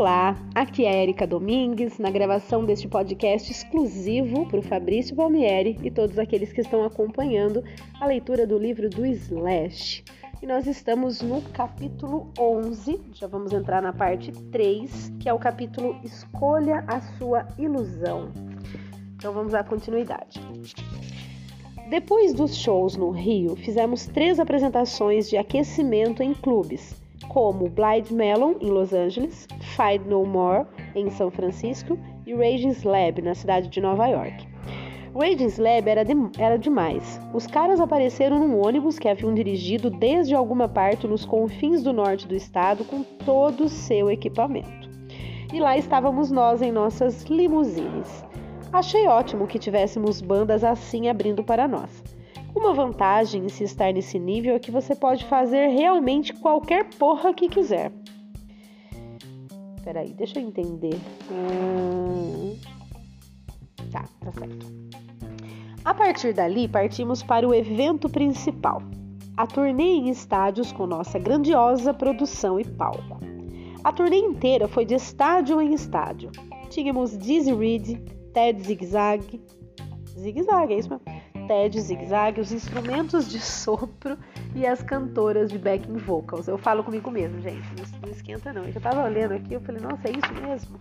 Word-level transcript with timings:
Olá, 0.00 0.34
aqui 0.54 0.86
é 0.86 0.88
a 0.88 1.02
Erika 1.02 1.26
Domingues 1.26 1.98
na 1.98 2.10
gravação 2.10 2.64
deste 2.64 2.88
podcast 2.88 3.52
exclusivo 3.52 4.46
para 4.46 4.58
o 4.58 4.62
Fabrício 4.62 5.14
Palmieri 5.14 5.78
e 5.82 5.90
todos 5.90 6.18
aqueles 6.18 6.50
que 6.54 6.62
estão 6.62 6.82
acompanhando 6.82 7.62
a 8.00 8.06
leitura 8.06 8.46
do 8.46 8.56
livro 8.58 8.88
do 8.88 9.04
Slash. 9.04 10.02
E 10.40 10.46
nós 10.46 10.66
estamos 10.66 11.20
no 11.20 11.42
capítulo 11.52 12.32
11, 12.38 12.98
já 13.12 13.26
vamos 13.26 13.52
entrar 13.52 13.82
na 13.82 13.92
parte 13.92 14.32
3, 14.50 15.12
que 15.20 15.28
é 15.28 15.34
o 15.34 15.38
capítulo 15.38 15.94
Escolha 16.02 16.82
a 16.88 17.02
sua 17.18 17.46
ilusão. 17.58 18.32
Então 19.16 19.34
vamos 19.34 19.52
à 19.52 19.62
continuidade. 19.62 20.40
Depois 21.90 22.32
dos 22.32 22.56
shows 22.56 22.96
no 22.96 23.10
Rio, 23.10 23.54
fizemos 23.54 24.06
três 24.06 24.40
apresentações 24.40 25.28
de 25.28 25.36
aquecimento 25.36 26.22
em 26.22 26.32
clubes 26.32 26.99
como 27.30 27.68
Blind 27.68 28.10
Melon, 28.10 28.54
em 28.60 28.70
Los 28.70 28.92
Angeles, 28.92 29.46
Fight 29.60 30.04
No 30.06 30.26
More, 30.26 30.66
em 30.96 31.08
São 31.10 31.30
Francisco, 31.30 31.96
e 32.26 32.34
Raging 32.34 32.70
Slab, 32.70 33.22
na 33.22 33.34
cidade 33.34 33.68
de 33.68 33.80
Nova 33.80 34.08
York. 34.08 34.48
Raging 35.14 35.46
Slab 35.46 35.88
era, 35.88 36.04
de, 36.04 36.12
era 36.38 36.58
demais. 36.58 37.20
Os 37.32 37.46
caras 37.46 37.80
apareceram 37.80 38.38
num 38.40 38.60
ônibus 38.64 38.98
que 38.98 39.08
haviam 39.08 39.32
dirigido 39.32 39.90
desde 39.90 40.34
alguma 40.34 40.68
parte 40.68 41.06
nos 41.06 41.24
confins 41.24 41.82
do 41.82 41.92
norte 41.92 42.26
do 42.26 42.34
estado 42.34 42.84
com 42.84 43.04
todo 43.24 43.64
o 43.64 43.68
seu 43.68 44.10
equipamento. 44.10 44.90
E 45.52 45.60
lá 45.60 45.78
estávamos 45.78 46.32
nós 46.32 46.60
em 46.62 46.72
nossas 46.72 47.24
limusines. 47.24 48.24
Achei 48.72 49.06
ótimo 49.06 49.46
que 49.46 49.58
tivéssemos 49.58 50.20
bandas 50.20 50.64
assim 50.64 51.08
abrindo 51.08 51.44
para 51.44 51.68
nós. 51.68 52.02
Uma 52.54 52.74
vantagem 52.74 53.44
em 53.44 53.48
se 53.48 53.64
estar 53.64 53.92
nesse 53.92 54.18
nível 54.18 54.54
é 54.54 54.58
que 54.58 54.70
você 54.70 54.94
pode 54.94 55.24
fazer 55.24 55.68
realmente 55.68 56.32
qualquer 56.32 56.84
porra 56.94 57.32
que 57.32 57.48
quiser. 57.48 57.92
Peraí, 59.84 60.12
deixa 60.12 60.38
eu 60.38 60.46
entender. 60.46 60.98
Hum... 61.30 62.56
Tá, 63.90 64.04
tá 64.20 64.32
certo. 64.32 64.66
A 65.84 65.94
partir 65.94 66.34
dali, 66.34 66.68
partimos 66.68 67.22
para 67.22 67.48
o 67.48 67.54
evento 67.54 68.08
principal. 68.08 68.82
A 69.36 69.46
turnê 69.46 69.94
em 69.94 70.10
estádios 70.10 70.70
com 70.70 70.86
nossa 70.86 71.18
grandiosa 71.18 71.94
produção 71.94 72.60
e 72.60 72.64
palco. 72.64 73.18
A 73.82 73.92
turnê 73.92 74.18
inteira 74.18 74.68
foi 74.68 74.84
de 74.84 74.94
estádio 74.94 75.60
em 75.60 75.72
estádio. 75.72 76.30
Tínhamos 76.68 77.16
Dizzy 77.16 77.54
Reed, 77.54 77.98
Ted 78.34 78.62
Zigzag. 78.62 79.40
Zigzag, 80.18 80.74
é 80.74 80.78
isso 80.78 80.90
mesmo? 80.90 81.29
TED, 81.50 81.80
zigue-zague, 81.80 82.40
os 82.40 82.52
instrumentos 82.52 83.28
de 83.28 83.40
sopro 83.40 84.16
e 84.54 84.64
as 84.64 84.84
cantoras 84.84 85.50
de 85.50 85.58
backing 85.58 85.96
vocals. 85.96 86.46
Eu 86.46 86.56
falo 86.56 86.84
comigo 86.84 87.10
mesmo, 87.10 87.40
gente, 87.40 87.66
não, 88.00 88.08
esquenta 88.08 88.52
não. 88.52 88.62
Eu 88.62 88.80
tava 88.80 89.02
olhando 89.02 89.32
aqui, 89.32 89.54
eu 89.54 89.60
falei, 89.60 89.82
nossa, 89.82 90.06
é 90.06 90.12
isso 90.12 90.32
mesmo? 90.46 90.78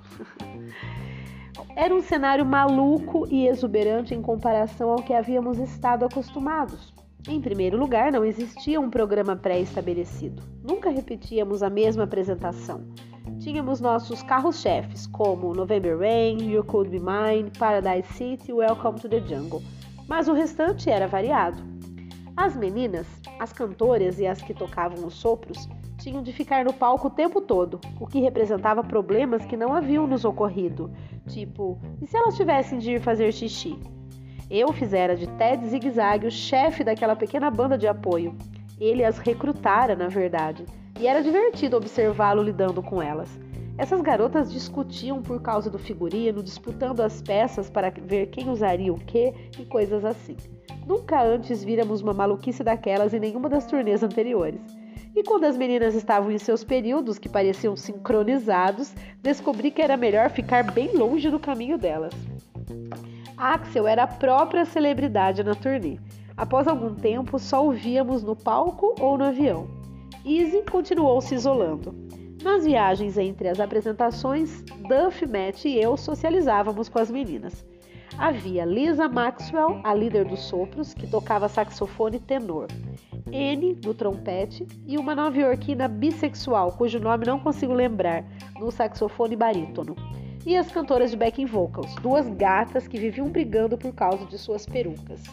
Era 1.75 1.91
um 1.91 2.03
cenário 2.03 2.45
maluco 2.45 3.25
e 3.31 3.47
exuberante 3.47 4.13
em 4.13 4.21
comparação 4.21 4.91
ao 4.91 5.01
que 5.01 5.11
havíamos 5.11 5.57
estado 5.57 6.05
acostumados. 6.05 6.93
Em 7.27 7.41
primeiro 7.41 7.75
lugar, 7.75 8.11
não 8.11 8.23
existia 8.23 8.79
um 8.79 8.91
programa 8.91 9.35
pré-estabelecido. 9.35 10.43
Nunca 10.63 10.91
repetíamos 10.91 11.63
a 11.63 11.69
mesma 11.71 12.03
apresentação. 12.03 12.85
Tínhamos 13.39 13.81
nossos 13.81 14.21
carros-chefes, 14.21 15.07
como 15.07 15.51
November 15.55 15.97
Rain, 15.97 16.43
You 16.43 16.63
Could 16.63 16.91
Be 16.91 16.99
Mine, 16.99 17.49
Paradise 17.57 18.13
City 18.13 18.51
e 18.51 18.53
Welcome 18.53 18.99
to 18.99 19.09
the 19.09 19.19
Jungle 19.21 19.63
mas 20.09 20.27
o 20.27 20.33
restante 20.33 20.89
era 20.89 21.07
variado. 21.07 21.63
As 22.35 22.55
meninas, 22.55 23.05
as 23.39 23.53
cantoras 23.53 24.19
e 24.19 24.25
as 24.25 24.41
que 24.41 24.55
tocavam 24.55 25.05
os 25.05 25.13
sopros 25.13 25.69
tinham 25.99 26.23
de 26.23 26.33
ficar 26.33 26.65
no 26.65 26.73
palco 26.73 27.07
o 27.07 27.11
tempo 27.11 27.39
todo, 27.39 27.79
o 27.99 28.07
que 28.07 28.19
representava 28.19 28.83
problemas 28.83 29.45
que 29.45 29.55
não 29.55 29.73
haviam 29.73 30.07
nos 30.07 30.25
ocorrido, 30.25 30.91
tipo, 31.27 31.79
e 32.01 32.07
se 32.07 32.17
elas 32.17 32.35
tivessem 32.35 32.79
de 32.79 32.93
ir 32.93 33.01
fazer 33.01 33.31
xixi? 33.31 33.77
Eu 34.49 34.73
fizera 34.73 35.15
de 35.15 35.27
Ted 35.27 35.63
Zigzag 35.67 36.25
o 36.25 36.31
chefe 36.31 36.83
daquela 36.83 37.15
pequena 37.15 37.51
banda 37.51 37.77
de 37.77 37.87
apoio. 37.87 38.35
Ele 38.79 39.03
as 39.03 39.19
recrutara, 39.19 39.95
na 39.95 40.07
verdade, 40.07 40.65
e 40.99 41.05
era 41.05 41.21
divertido 41.21 41.77
observá-lo 41.77 42.41
lidando 42.41 42.81
com 42.81 42.99
elas. 42.99 43.29
Essas 43.79 44.01
garotas 44.01 44.51
discutiam 44.51 45.21
por 45.21 45.41
causa 45.41 45.69
do 45.69 45.79
figurino, 45.79 46.43
disputando 46.43 46.99
as 46.99 47.21
peças 47.21 47.69
para 47.69 47.89
ver 47.89 48.25
quem 48.27 48.49
usaria 48.49 48.91
o 48.91 48.99
que 48.99 49.33
e 49.57 49.63
coisas 49.63 50.03
assim. 50.03 50.35
Nunca 50.85 51.23
antes 51.23 51.63
víramos 51.63 52.01
uma 52.01 52.13
maluquice 52.13 52.61
daquelas 52.61 53.13
em 53.13 53.21
nenhuma 53.21 53.47
das 53.47 53.65
turnês 53.65 54.03
anteriores. 54.03 54.59
E 55.15 55.23
quando 55.23 55.45
as 55.45 55.55
meninas 55.55 55.95
estavam 55.95 56.29
em 56.29 56.37
seus 56.37 56.61
períodos, 56.61 57.17
que 57.17 57.29
pareciam 57.29 57.73
sincronizados, 57.77 58.93
descobri 59.21 59.71
que 59.71 59.81
era 59.81 59.95
melhor 59.95 60.29
ficar 60.29 60.73
bem 60.73 60.93
longe 60.93 61.29
do 61.29 61.39
caminho 61.39 61.77
delas. 61.77 62.13
Axel 63.37 63.87
era 63.87 64.03
a 64.03 64.07
própria 64.07 64.65
celebridade 64.65 65.41
na 65.41 65.55
turnê. 65.55 65.97
Após 66.35 66.67
algum 66.67 66.93
tempo, 66.93 67.39
só 67.39 67.65
o 67.65 67.71
víamos 67.71 68.23
no 68.23 68.35
palco 68.35 68.93
ou 68.99 69.17
no 69.17 69.23
avião. 69.23 69.69
Easy 70.25 70.63
continuou 70.69 71.21
se 71.21 71.33
isolando. 71.33 71.95
Nas 72.43 72.65
viagens 72.65 73.17
entre 73.17 73.49
as 73.49 73.59
apresentações, 73.59 74.61
Duff, 74.87 75.25
Matt 75.25 75.65
e 75.65 75.77
eu 75.77 75.97
socializávamos 75.97 76.87
com 76.87 76.97
as 76.97 77.11
meninas. 77.11 77.65
Havia 78.17 78.65
Lisa 78.65 79.09
Maxwell, 79.09 79.79
a 79.83 79.93
líder 79.93 80.25
dos 80.25 80.41
sopros, 80.41 80.93
que 80.93 81.07
tocava 81.07 81.49
saxofone 81.49 82.19
tenor, 82.19 82.67
Anne, 83.27 83.77
no 83.83 83.93
trompete, 83.93 84.65
e 84.87 84.97
uma 84.97 85.13
nova-iorquina 85.13 85.87
bissexual, 85.87 86.71
cujo 86.73 86.99
nome 86.99 87.25
não 87.25 87.39
consigo 87.39 87.73
lembrar, 87.73 88.23
no 88.57 88.71
saxofone 88.71 89.35
barítono. 89.35 89.95
E 90.45 90.55
as 90.55 90.71
cantoras 90.71 91.11
de 91.11 91.17
backing 91.17 91.45
vocals, 91.45 91.93
duas 91.95 92.27
gatas 92.29 92.87
que 92.87 92.97
viviam 92.97 93.27
brigando 93.27 93.77
por 93.77 93.93
causa 93.93 94.25
de 94.25 94.37
suas 94.37 94.65
perucas. 94.65 95.23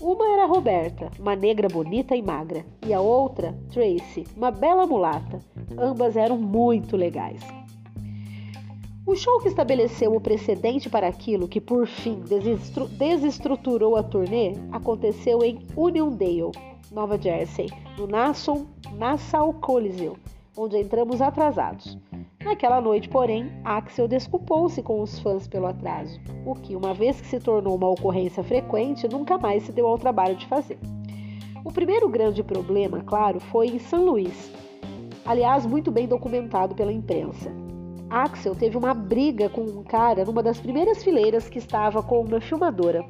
Uma 0.00 0.32
era 0.32 0.46
Roberta, 0.46 1.10
uma 1.18 1.36
negra 1.36 1.68
bonita 1.68 2.16
e 2.16 2.22
magra, 2.22 2.64
e 2.86 2.92
a 2.92 3.00
outra, 3.00 3.54
Tracy, 3.70 4.24
uma 4.36 4.50
bela 4.50 4.86
mulata. 4.86 5.40
Ambas 5.78 6.16
eram 6.16 6.36
muito 6.38 6.96
legais. 6.96 7.40
O 9.06 9.14
show 9.14 9.38
que 9.40 9.48
estabeleceu 9.48 10.14
o 10.14 10.20
precedente 10.20 10.88
para 10.88 11.06
aquilo 11.06 11.46
que 11.46 11.60
por 11.60 11.86
fim 11.86 12.20
desestru 12.20 12.88
desestruturou 12.88 13.96
a 13.96 14.02
turnê 14.02 14.54
aconteceu 14.72 15.44
em 15.44 15.58
Uniondale, 15.76 16.52
Nova 16.90 17.20
Jersey, 17.20 17.68
no 17.98 18.06
Nassau, 18.06 18.66
Nassau 18.96 19.52
Coliseu, 19.52 20.16
onde 20.56 20.78
entramos 20.78 21.20
atrasados. 21.20 21.98
Naquela 22.42 22.80
noite, 22.80 23.08
porém, 23.08 23.50
Axel 23.62 24.08
desculpou-se 24.08 24.82
com 24.82 25.02
os 25.02 25.18
fãs 25.18 25.46
pelo 25.46 25.66
atraso, 25.66 26.18
o 26.46 26.54
que, 26.54 26.74
uma 26.74 26.94
vez 26.94 27.20
que 27.20 27.26
se 27.26 27.40
tornou 27.40 27.76
uma 27.76 27.90
ocorrência 27.90 28.42
frequente, 28.42 29.06
nunca 29.06 29.36
mais 29.36 29.64
se 29.64 29.72
deu 29.72 29.86
ao 29.86 29.98
trabalho 29.98 30.36
de 30.36 30.46
fazer. 30.46 30.78
O 31.64 31.72
primeiro 31.72 32.08
grande 32.08 32.42
problema, 32.42 33.02
claro, 33.02 33.38
foi 33.38 33.68
em 33.68 33.78
São 33.78 34.04
Luís, 34.04 34.52
aliás, 35.24 35.66
muito 35.66 35.90
bem 35.90 36.06
documentado 36.06 36.74
pela 36.74 36.92
imprensa. 36.92 37.50
Axel 38.08 38.54
teve 38.54 38.76
uma 38.76 38.94
briga 38.94 39.48
com 39.48 39.62
um 39.62 39.82
cara 39.82 40.24
numa 40.24 40.42
das 40.42 40.60
primeiras 40.60 41.02
fileiras 41.02 41.48
que 41.48 41.58
estava 41.58 42.02
com 42.02 42.20
uma 42.20 42.40
filmadora. 42.40 43.04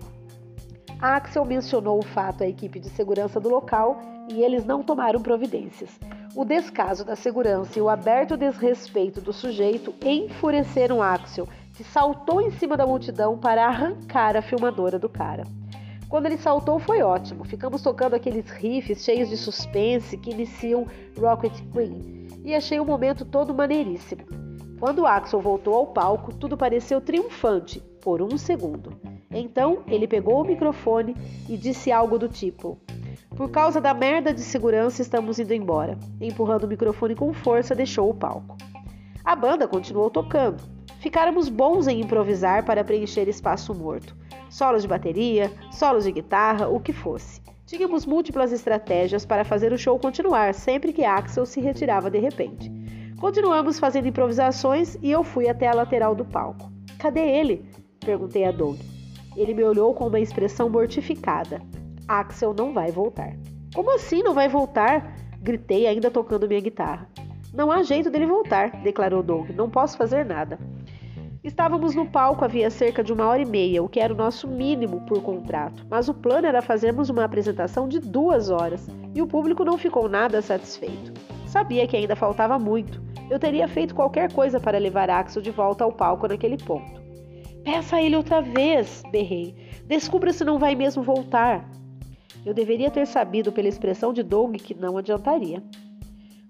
Axel 1.00 1.44
mencionou 1.44 1.98
o 1.98 2.04
fato 2.04 2.42
à 2.42 2.48
equipe 2.48 2.80
de 2.80 2.88
segurança 2.88 3.38
do 3.38 3.48
local 3.48 4.00
e 4.28 4.42
eles 4.42 4.64
não 4.64 4.82
tomaram 4.82 5.20
providências. 5.20 5.90
O 6.34 6.44
descaso 6.44 7.04
da 7.04 7.14
segurança 7.14 7.78
e 7.78 7.82
o 7.82 7.88
aberto 7.88 8.36
desrespeito 8.36 9.20
do 9.20 9.32
sujeito 9.32 9.94
enfureceram 10.02 11.02
Axel, 11.02 11.46
que 11.74 11.84
saltou 11.84 12.40
em 12.40 12.50
cima 12.52 12.76
da 12.76 12.86
multidão 12.86 13.36
para 13.36 13.66
arrancar 13.66 14.36
a 14.36 14.42
filmadora 14.42 14.98
do 14.98 15.08
cara. 15.08 15.44
Quando 16.14 16.26
ele 16.26 16.38
saltou 16.38 16.78
foi 16.78 17.02
ótimo. 17.02 17.44
Ficamos 17.44 17.82
tocando 17.82 18.14
aqueles 18.14 18.48
riffs 18.48 19.02
cheios 19.02 19.28
de 19.28 19.36
suspense 19.36 20.16
que 20.16 20.30
iniciam 20.30 20.86
Rocket 21.18 21.52
Queen 21.72 22.28
e 22.44 22.54
achei 22.54 22.78
o 22.78 22.84
momento 22.84 23.24
todo 23.24 23.52
maneiríssimo. 23.52 24.22
Quando 24.78 25.08
Axel 25.08 25.40
voltou 25.40 25.74
ao 25.74 25.88
palco, 25.88 26.32
tudo 26.32 26.56
pareceu 26.56 27.00
triunfante 27.00 27.80
por 28.00 28.22
um 28.22 28.38
segundo. 28.38 28.96
Então 29.28 29.82
ele 29.88 30.06
pegou 30.06 30.40
o 30.40 30.46
microfone 30.46 31.16
e 31.48 31.56
disse 31.56 31.90
algo 31.90 32.16
do 32.16 32.28
tipo: 32.28 32.78
por 33.36 33.50
causa 33.50 33.80
da 33.80 33.92
merda 33.92 34.32
de 34.32 34.42
segurança, 34.42 35.02
estamos 35.02 35.40
indo 35.40 35.52
embora. 35.52 35.98
Empurrando 36.20 36.62
o 36.62 36.68
microfone 36.68 37.16
com 37.16 37.34
força, 37.34 37.74
deixou 37.74 38.08
o 38.08 38.14
palco. 38.14 38.56
A 39.24 39.34
banda 39.34 39.66
continuou 39.66 40.08
tocando. 40.08 40.73
Ficáramos 41.04 41.50
bons 41.50 41.86
em 41.86 42.00
improvisar 42.00 42.64
para 42.64 42.82
preencher 42.82 43.28
espaço 43.28 43.74
morto. 43.74 44.16
Solos 44.48 44.80
de 44.80 44.88
bateria, 44.88 45.52
solos 45.70 46.04
de 46.04 46.12
guitarra, 46.12 46.66
o 46.66 46.80
que 46.80 46.94
fosse. 46.94 47.42
Tínhamos 47.66 48.06
múltiplas 48.06 48.52
estratégias 48.52 49.26
para 49.26 49.44
fazer 49.44 49.70
o 49.70 49.76
show 49.76 49.98
continuar 49.98 50.54
sempre 50.54 50.94
que 50.94 51.04
Axel 51.04 51.44
se 51.44 51.60
retirava 51.60 52.10
de 52.10 52.18
repente. 52.18 52.72
Continuamos 53.20 53.78
fazendo 53.78 54.08
improvisações 54.08 54.96
e 55.02 55.10
eu 55.10 55.22
fui 55.22 55.46
até 55.46 55.68
a 55.68 55.74
lateral 55.74 56.14
do 56.14 56.24
palco. 56.24 56.72
Cadê 56.98 57.20
ele? 57.20 57.68
perguntei 58.00 58.46
a 58.46 58.50
Doug. 58.50 58.80
Ele 59.36 59.52
me 59.52 59.62
olhou 59.62 59.92
com 59.92 60.06
uma 60.06 60.20
expressão 60.20 60.70
mortificada. 60.70 61.60
Axel 62.08 62.54
não 62.54 62.72
vai 62.72 62.90
voltar. 62.90 63.36
Como 63.74 63.94
assim 63.94 64.22
não 64.22 64.32
vai 64.32 64.48
voltar? 64.48 65.18
Gritei, 65.42 65.86
ainda 65.86 66.10
tocando 66.10 66.48
minha 66.48 66.62
guitarra. 66.62 67.06
Não 67.52 67.70
há 67.70 67.82
jeito 67.82 68.10
dele 68.10 68.24
voltar, 68.24 68.82
declarou 68.82 69.22
Doug. 69.22 69.50
Não 69.50 69.68
posso 69.68 69.98
fazer 69.98 70.24
nada. 70.24 70.58
Estávamos 71.44 71.94
no 71.94 72.06
palco 72.06 72.42
havia 72.42 72.70
cerca 72.70 73.04
de 73.04 73.12
uma 73.12 73.26
hora 73.26 73.42
e 73.42 73.44
meia, 73.44 73.82
o 73.82 73.88
que 73.88 74.00
era 74.00 74.14
o 74.14 74.16
nosso 74.16 74.48
mínimo 74.48 75.02
por 75.02 75.22
contrato, 75.22 75.84
mas 75.90 76.08
o 76.08 76.14
plano 76.14 76.46
era 76.46 76.62
fazermos 76.62 77.10
uma 77.10 77.22
apresentação 77.22 77.86
de 77.86 78.00
duas 78.00 78.48
horas 78.48 78.88
e 79.14 79.20
o 79.20 79.26
público 79.26 79.62
não 79.62 79.76
ficou 79.76 80.08
nada 80.08 80.40
satisfeito. 80.40 81.12
Sabia 81.46 81.86
que 81.86 81.98
ainda 81.98 82.16
faltava 82.16 82.58
muito. 82.58 82.98
Eu 83.28 83.38
teria 83.38 83.68
feito 83.68 83.94
qualquer 83.94 84.32
coisa 84.32 84.58
para 84.58 84.78
levar 84.78 85.10
Axel 85.10 85.42
de 85.42 85.50
volta 85.50 85.84
ao 85.84 85.92
palco 85.92 86.26
naquele 86.26 86.56
ponto. 86.56 86.98
Peça 87.62 87.96
a 87.96 88.02
ele 88.02 88.16
outra 88.16 88.40
vez, 88.40 89.02
berrei. 89.12 89.54
Descubra 89.86 90.32
se 90.32 90.46
não 90.46 90.58
vai 90.58 90.74
mesmo 90.74 91.02
voltar. 91.02 91.68
Eu 92.44 92.54
deveria 92.54 92.90
ter 92.90 93.06
sabido 93.06 93.52
pela 93.52 93.68
expressão 93.68 94.14
de 94.14 94.22
Doug 94.22 94.56
que 94.56 94.74
não 94.74 94.96
adiantaria. 94.96 95.62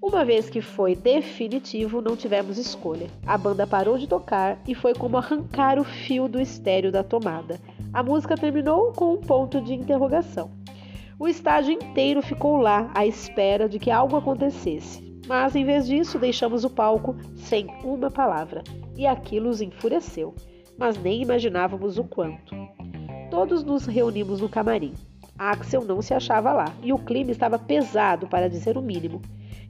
Uma 0.07 0.23
vez 0.23 0.51
que 0.51 0.61
foi 0.61 0.95
definitivo, 0.95 2.03
não 2.03 2.15
tivemos 2.15 2.59
escolha. 2.59 3.07
A 3.25 3.39
banda 3.39 3.67
parou 3.67 3.97
de 3.97 4.07
tocar 4.07 4.59
e 4.69 4.75
foi 4.75 4.93
como 4.93 5.17
arrancar 5.17 5.79
o 5.79 5.83
fio 5.83 6.29
do 6.29 6.39
estéreo 6.39 6.93
da 6.93 7.03
tomada. 7.03 7.59
A 7.91 8.03
música 8.03 8.37
terminou 8.37 8.93
com 8.93 9.15
um 9.15 9.17
ponto 9.17 9.63
de 9.63 9.73
interrogação. 9.73 10.51
O 11.19 11.27
estádio 11.27 11.73
inteiro 11.73 12.21
ficou 12.21 12.59
lá 12.59 12.91
à 12.95 13.07
espera 13.07 13.67
de 13.67 13.79
que 13.79 13.91
algo 13.91 14.15
acontecesse. 14.15 15.03
Mas 15.27 15.57
em 15.57 15.65
vez 15.65 15.87
disso, 15.87 16.19
deixamos 16.19 16.65
o 16.65 16.71
palco 16.71 17.17
sem 17.35 17.67
uma 17.83 18.11
palavra, 18.11 18.63
e 18.95 19.07
aquilo 19.07 19.49
os 19.49 19.63
enfureceu, 19.63 20.35
mas 20.77 20.99
nem 20.99 21.23
imaginávamos 21.23 21.97
o 21.97 22.05
quanto. 22.05 22.55
Todos 23.31 23.65
nos 23.65 23.87
reunimos 23.87 24.43
no 24.43 24.51
camarim. 24.51 24.93
Axel 25.39 25.83
não 25.83 26.03
se 26.03 26.13
achava 26.13 26.53
lá 26.53 26.67
e 26.83 26.93
o 26.93 26.99
clima 26.99 27.31
estava 27.31 27.59
pesado, 27.59 28.29
para 28.29 28.51
dizer 28.51 28.77
o 28.77 28.83
mínimo. 28.83 29.23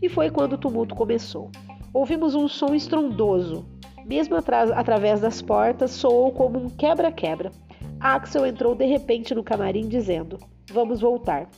E 0.05 0.09
foi 0.11 0.29
quando 0.29 0.53
o 0.53 0.59
tumulto 0.59 0.95
começou. 0.95 1.51
Ouvimos 1.91 2.35
um 2.35 2.47
som 2.47 2.75
estrondoso. 2.75 3.65
Mesmo 4.05 4.37
através 4.37 5.23
das 5.23 5.41
portas, 5.41 5.93
soou 5.93 6.31
como 6.31 6.59
um 6.59 6.69
quebra-quebra. 6.69 7.51
Axel 7.99 8.45
entrou 8.45 8.75
de 8.75 8.85
repente 8.85 9.35
no 9.35 9.43
camarim 9.43 9.89
dizendo: 9.89 10.39
Vamos 10.71 11.01
voltar. 11.01 11.49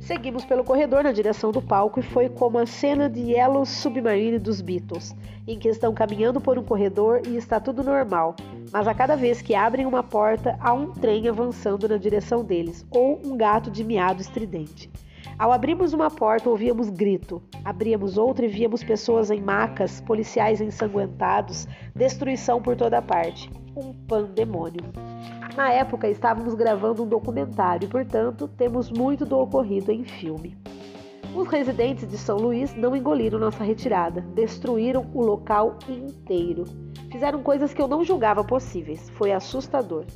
Seguimos 0.00 0.44
pelo 0.44 0.64
corredor 0.64 1.04
na 1.04 1.12
direção 1.12 1.52
do 1.52 1.62
palco 1.62 2.00
e 2.00 2.02
foi 2.02 2.28
como 2.28 2.58
a 2.58 2.66
cena 2.66 3.08
de 3.08 3.20
Yellow 3.20 3.64
Submarine 3.64 4.40
dos 4.40 4.60
Beatles, 4.60 5.14
em 5.46 5.56
que 5.56 5.68
estão 5.68 5.94
caminhando 5.94 6.40
por 6.40 6.58
um 6.58 6.64
corredor 6.64 7.22
e 7.28 7.36
está 7.36 7.60
tudo 7.60 7.84
normal, 7.84 8.34
mas 8.72 8.88
a 8.88 8.94
cada 8.94 9.14
vez 9.14 9.40
que 9.40 9.54
abrem 9.54 9.86
uma 9.86 10.02
porta 10.02 10.58
há 10.60 10.72
um 10.72 10.90
trem 10.90 11.28
avançando 11.28 11.88
na 11.88 11.96
direção 11.96 12.42
deles 12.42 12.84
ou 12.90 13.20
um 13.24 13.36
gato 13.36 13.70
de 13.70 13.84
miado 13.84 14.20
estridente. 14.20 14.90
Ao 15.38 15.52
abrirmos 15.52 15.92
uma 15.92 16.10
porta, 16.10 16.48
ouvíamos 16.48 16.88
grito. 16.88 17.42
Abríamos 17.62 18.16
outra 18.16 18.46
e 18.46 18.48
víamos 18.48 18.82
pessoas 18.82 19.30
em 19.30 19.38
macas, 19.38 20.00
policiais 20.00 20.62
ensanguentados, 20.62 21.68
destruição 21.94 22.62
por 22.62 22.74
toda 22.74 23.02
parte. 23.02 23.50
Um 23.76 23.92
pandemônio. 23.92 24.80
Na 25.54 25.70
época 25.70 26.08
estávamos 26.08 26.54
gravando 26.54 27.02
um 27.02 27.06
documentário, 27.06 27.86
portanto, 27.86 28.48
temos 28.48 28.90
muito 28.90 29.26
do 29.26 29.38
ocorrido 29.38 29.92
em 29.92 30.04
filme. 30.04 30.56
Os 31.34 31.48
residentes 31.48 32.08
de 32.08 32.16
São 32.16 32.38
Luís 32.38 32.74
não 32.74 32.96
engoliram 32.96 33.38
nossa 33.38 33.62
retirada, 33.62 34.22
destruíram 34.34 35.06
o 35.12 35.20
local 35.20 35.78
inteiro. 35.86 36.64
Fizeram 37.12 37.42
coisas 37.42 37.74
que 37.74 37.82
eu 37.82 37.86
não 37.86 38.02
julgava 38.02 38.42
possíveis. 38.42 39.10
Foi 39.10 39.32
assustador. 39.32 40.06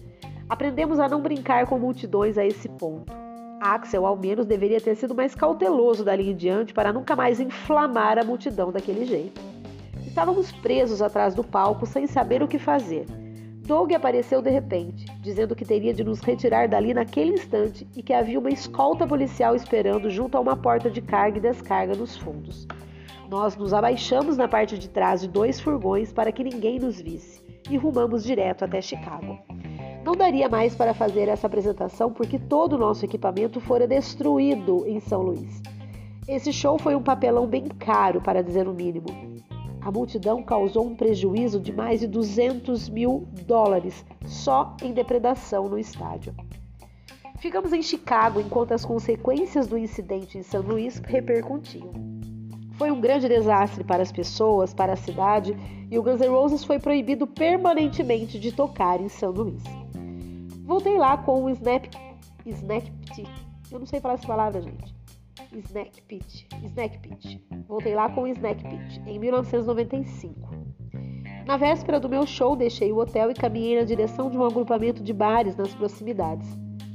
Aprendemos 0.49 0.99
a 0.99 1.09
não 1.09 1.21
brincar 1.21 1.67
com 1.67 1.79
multidões 1.79 2.39
a 2.39 2.45
esse 2.47 2.71
ponto. 2.71 3.20
Axel, 3.61 4.07
ao 4.07 4.17
menos, 4.17 4.47
deveria 4.47 4.81
ter 4.81 4.95
sido 4.97 5.15
mais 5.15 5.35
cauteloso 5.35 6.03
dali 6.03 6.31
em 6.31 6.35
diante 6.35 6.73
para 6.73 6.95
nunca 6.95 7.15
mais 7.15 7.39
inflamar 7.39 8.19
a 8.19 8.25
multidão 8.25 8.73
daquele 8.73 9.05
jeito. 9.05 9.39
Estávamos 10.07 10.51
presos 10.51 11.03
atrás 11.03 11.35
do 11.35 11.45
palco 11.45 11.85
sem 11.85 12.07
saber 12.07 12.43
o 12.43 12.49
que 12.49 12.59
fazer. 12.59 13.05
Doug 13.67 13.93
apareceu 13.93 14.41
de 14.41 14.51
repente, 14.51 15.05
dizendo 15.21 15.55
que 15.55 15.65
teria 15.65 15.93
de 15.93 16.03
nos 16.03 16.21
retirar 16.21 16.69
dali 16.69 16.95
naquele 16.95 17.35
instante 17.35 17.87
e 17.95 18.03
que 18.03 18.15
havia 18.15 18.39
uma 18.39 18.51
escolta 18.51 19.07
policial 19.07 19.55
esperando 19.55 20.11
junto 20.11 20.37
a 20.37 20.41
uma 20.41 20.57
porta 20.57 20.91
de 20.91 21.03
carga 21.03 21.37
e 21.37 21.43
descarga 21.43 21.95
nos 21.95 22.17
fundos. 22.17 22.67
Nós 23.29 23.57
nos 23.57 23.75
abaixamos 23.75 24.37
na 24.37 24.49
parte 24.49 24.77
de 24.77 24.89
trás 24.89 25.21
de 25.21 25.29
dois 25.29 25.61
furgões 25.61 26.13
para 26.13 26.33
que 26.33 26.43
ninguém 26.43 26.81
nos 26.81 27.01
visse 27.01 27.45
e 27.71 27.77
rumamos 27.77 28.25
direto 28.25 28.65
até 28.65 28.81
Chicago. 28.81 29.39
Não 30.05 30.15
daria 30.15 30.49
mais 30.49 30.75
para 30.75 30.95
fazer 30.95 31.29
essa 31.29 31.47
apresentação 31.47 32.11
porque 32.11 32.39
todo 32.39 32.73
o 32.73 32.79
nosso 32.79 33.05
equipamento 33.05 33.61
fora 33.61 33.87
destruído 33.87 34.87
em 34.87 34.99
São 34.99 35.21
Luís. 35.21 35.61
Esse 36.27 36.53
show 36.53 36.79
foi 36.79 36.95
um 36.95 37.03
papelão 37.03 37.47
bem 37.47 37.65
caro, 37.67 38.21
para 38.21 38.43
dizer 38.43 38.67
o 38.67 38.73
mínimo. 38.73 39.09
A 39.83 39.91
multidão 39.91 40.43
causou 40.43 40.87
um 40.87 40.95
prejuízo 40.95 41.61
de 41.61 41.73
mais 41.73 42.01
de 42.01 42.07
200 42.07 42.89
mil 42.89 43.29
dólares 43.47 44.05
só 44.25 44.75
em 44.83 44.93
depredação 44.93 45.69
no 45.69 45.79
estádio. 45.79 46.35
Ficamos 47.39 47.73
em 47.73 47.83
Chicago 47.83 48.41
enquanto 48.41 48.73
as 48.73 48.85
consequências 48.85 49.67
do 49.67 49.77
incidente 49.77 50.39
em 50.39 50.43
São 50.43 50.63
Luís 50.63 51.01
repercutiam. 51.05 51.91
Foi 52.75 52.91
um 52.91 53.01
grande 53.01 53.29
desastre 53.29 53.85
para 53.85 54.03
as 54.03 54.13
pessoas, 54.13 54.73
para 54.73 54.95
a 54.95 54.97
cidade, 54.97 55.55
e 55.91 55.99
o 55.99 56.03
Guns 56.03 56.21
N' 56.21 56.29
Roses 56.29 56.65
foi 56.65 56.79
proibido 56.79 57.27
permanentemente 57.27 58.39
de 58.39 58.53
tocar 58.53 59.01
em 59.01 59.09
São 59.09 59.31
Luís. 59.31 59.80
Voltei 60.71 60.97
lá 60.97 61.19
com 61.19 61.43
o 61.43 61.51
Snap, 61.51 61.85
Snap, 62.47 62.85
eu 63.73 63.81
não 63.81 63.87
sei 63.87 63.99
falar 63.99 64.15
essa 64.15 64.27
palavra, 64.29 64.63
gente. 64.63 64.95
Snack 65.53 66.01
Pit. 66.03 66.47
Snack 66.63 66.97
Pit. 67.01 67.45
Voltei 67.67 67.93
lá 67.93 68.09
com 68.09 68.23
o 68.23 68.29
Snack 68.29 68.63
Pit, 68.63 69.03
em 69.05 69.19
1995. 69.19 70.49
Na 71.45 71.57
véspera 71.57 71.99
do 71.99 72.09
meu 72.09 72.25
show, 72.25 72.55
deixei 72.55 72.93
o 72.93 72.99
hotel 72.99 73.33
e 73.33 73.35
caminhei 73.35 73.81
na 73.81 73.85
direção 73.85 74.31
de 74.31 74.39
um 74.39 74.45
agrupamento 74.45 75.03
de 75.03 75.13
bares 75.13 75.57
nas 75.57 75.75
proximidades. 75.75 76.49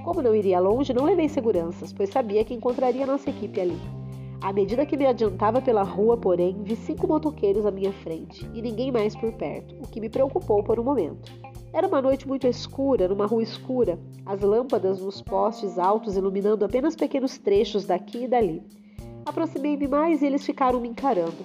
Como 0.06 0.22
não 0.22 0.34
iria 0.34 0.62
longe, 0.62 0.94
não 0.94 1.04
levei 1.04 1.28
seguranças, 1.28 1.92
pois 1.92 2.10
sabia 2.10 2.46
que 2.46 2.54
encontraria 2.54 3.06
nossa 3.06 3.30
equipe 3.30 3.60
ali. 3.60 3.78
À 4.40 4.54
medida 4.54 4.86
que 4.86 4.96
me 4.96 5.06
adiantava 5.06 5.62
pela 5.62 5.84
rua, 5.84 6.16
porém, 6.16 6.64
vi 6.64 6.78
cinco 6.78 7.10
motoqueiros 7.10 7.66
à 7.66 7.72
minha 7.72 7.92
frente 7.92 8.50
e 8.54 8.62
ninguém 8.62 8.90
mais 8.90 9.18
por 9.18 9.34
perto, 9.34 9.76
o 9.84 9.88
que 9.90 10.00
me 10.00 10.10
preocupou 10.10 10.64
por 10.64 10.80
um 10.80 10.84
momento. 10.84 11.30
Era 11.76 11.90
uma 11.90 12.02
noite 12.02 12.26
muito 12.26 12.48
escura, 12.48 13.06
numa 13.10 13.26
rua 13.26 13.44
escura, 13.44 14.00
as 14.26 14.40
lâmpadas 14.40 15.02
nos 15.02 15.22
postes 15.22 15.78
altos 15.78 16.16
iluminando 16.16 16.64
apenas 16.64 16.96
pequenos 16.96 17.38
trechos 17.38 17.84
daqui 17.86 18.24
e 18.24 18.28
dali. 18.30 18.64
Aproximei-me 19.26 19.86
mais 19.86 20.22
e 20.22 20.26
eles 20.26 20.46
ficaram 20.46 20.80
me 20.80 20.88
encarando. 20.88 21.36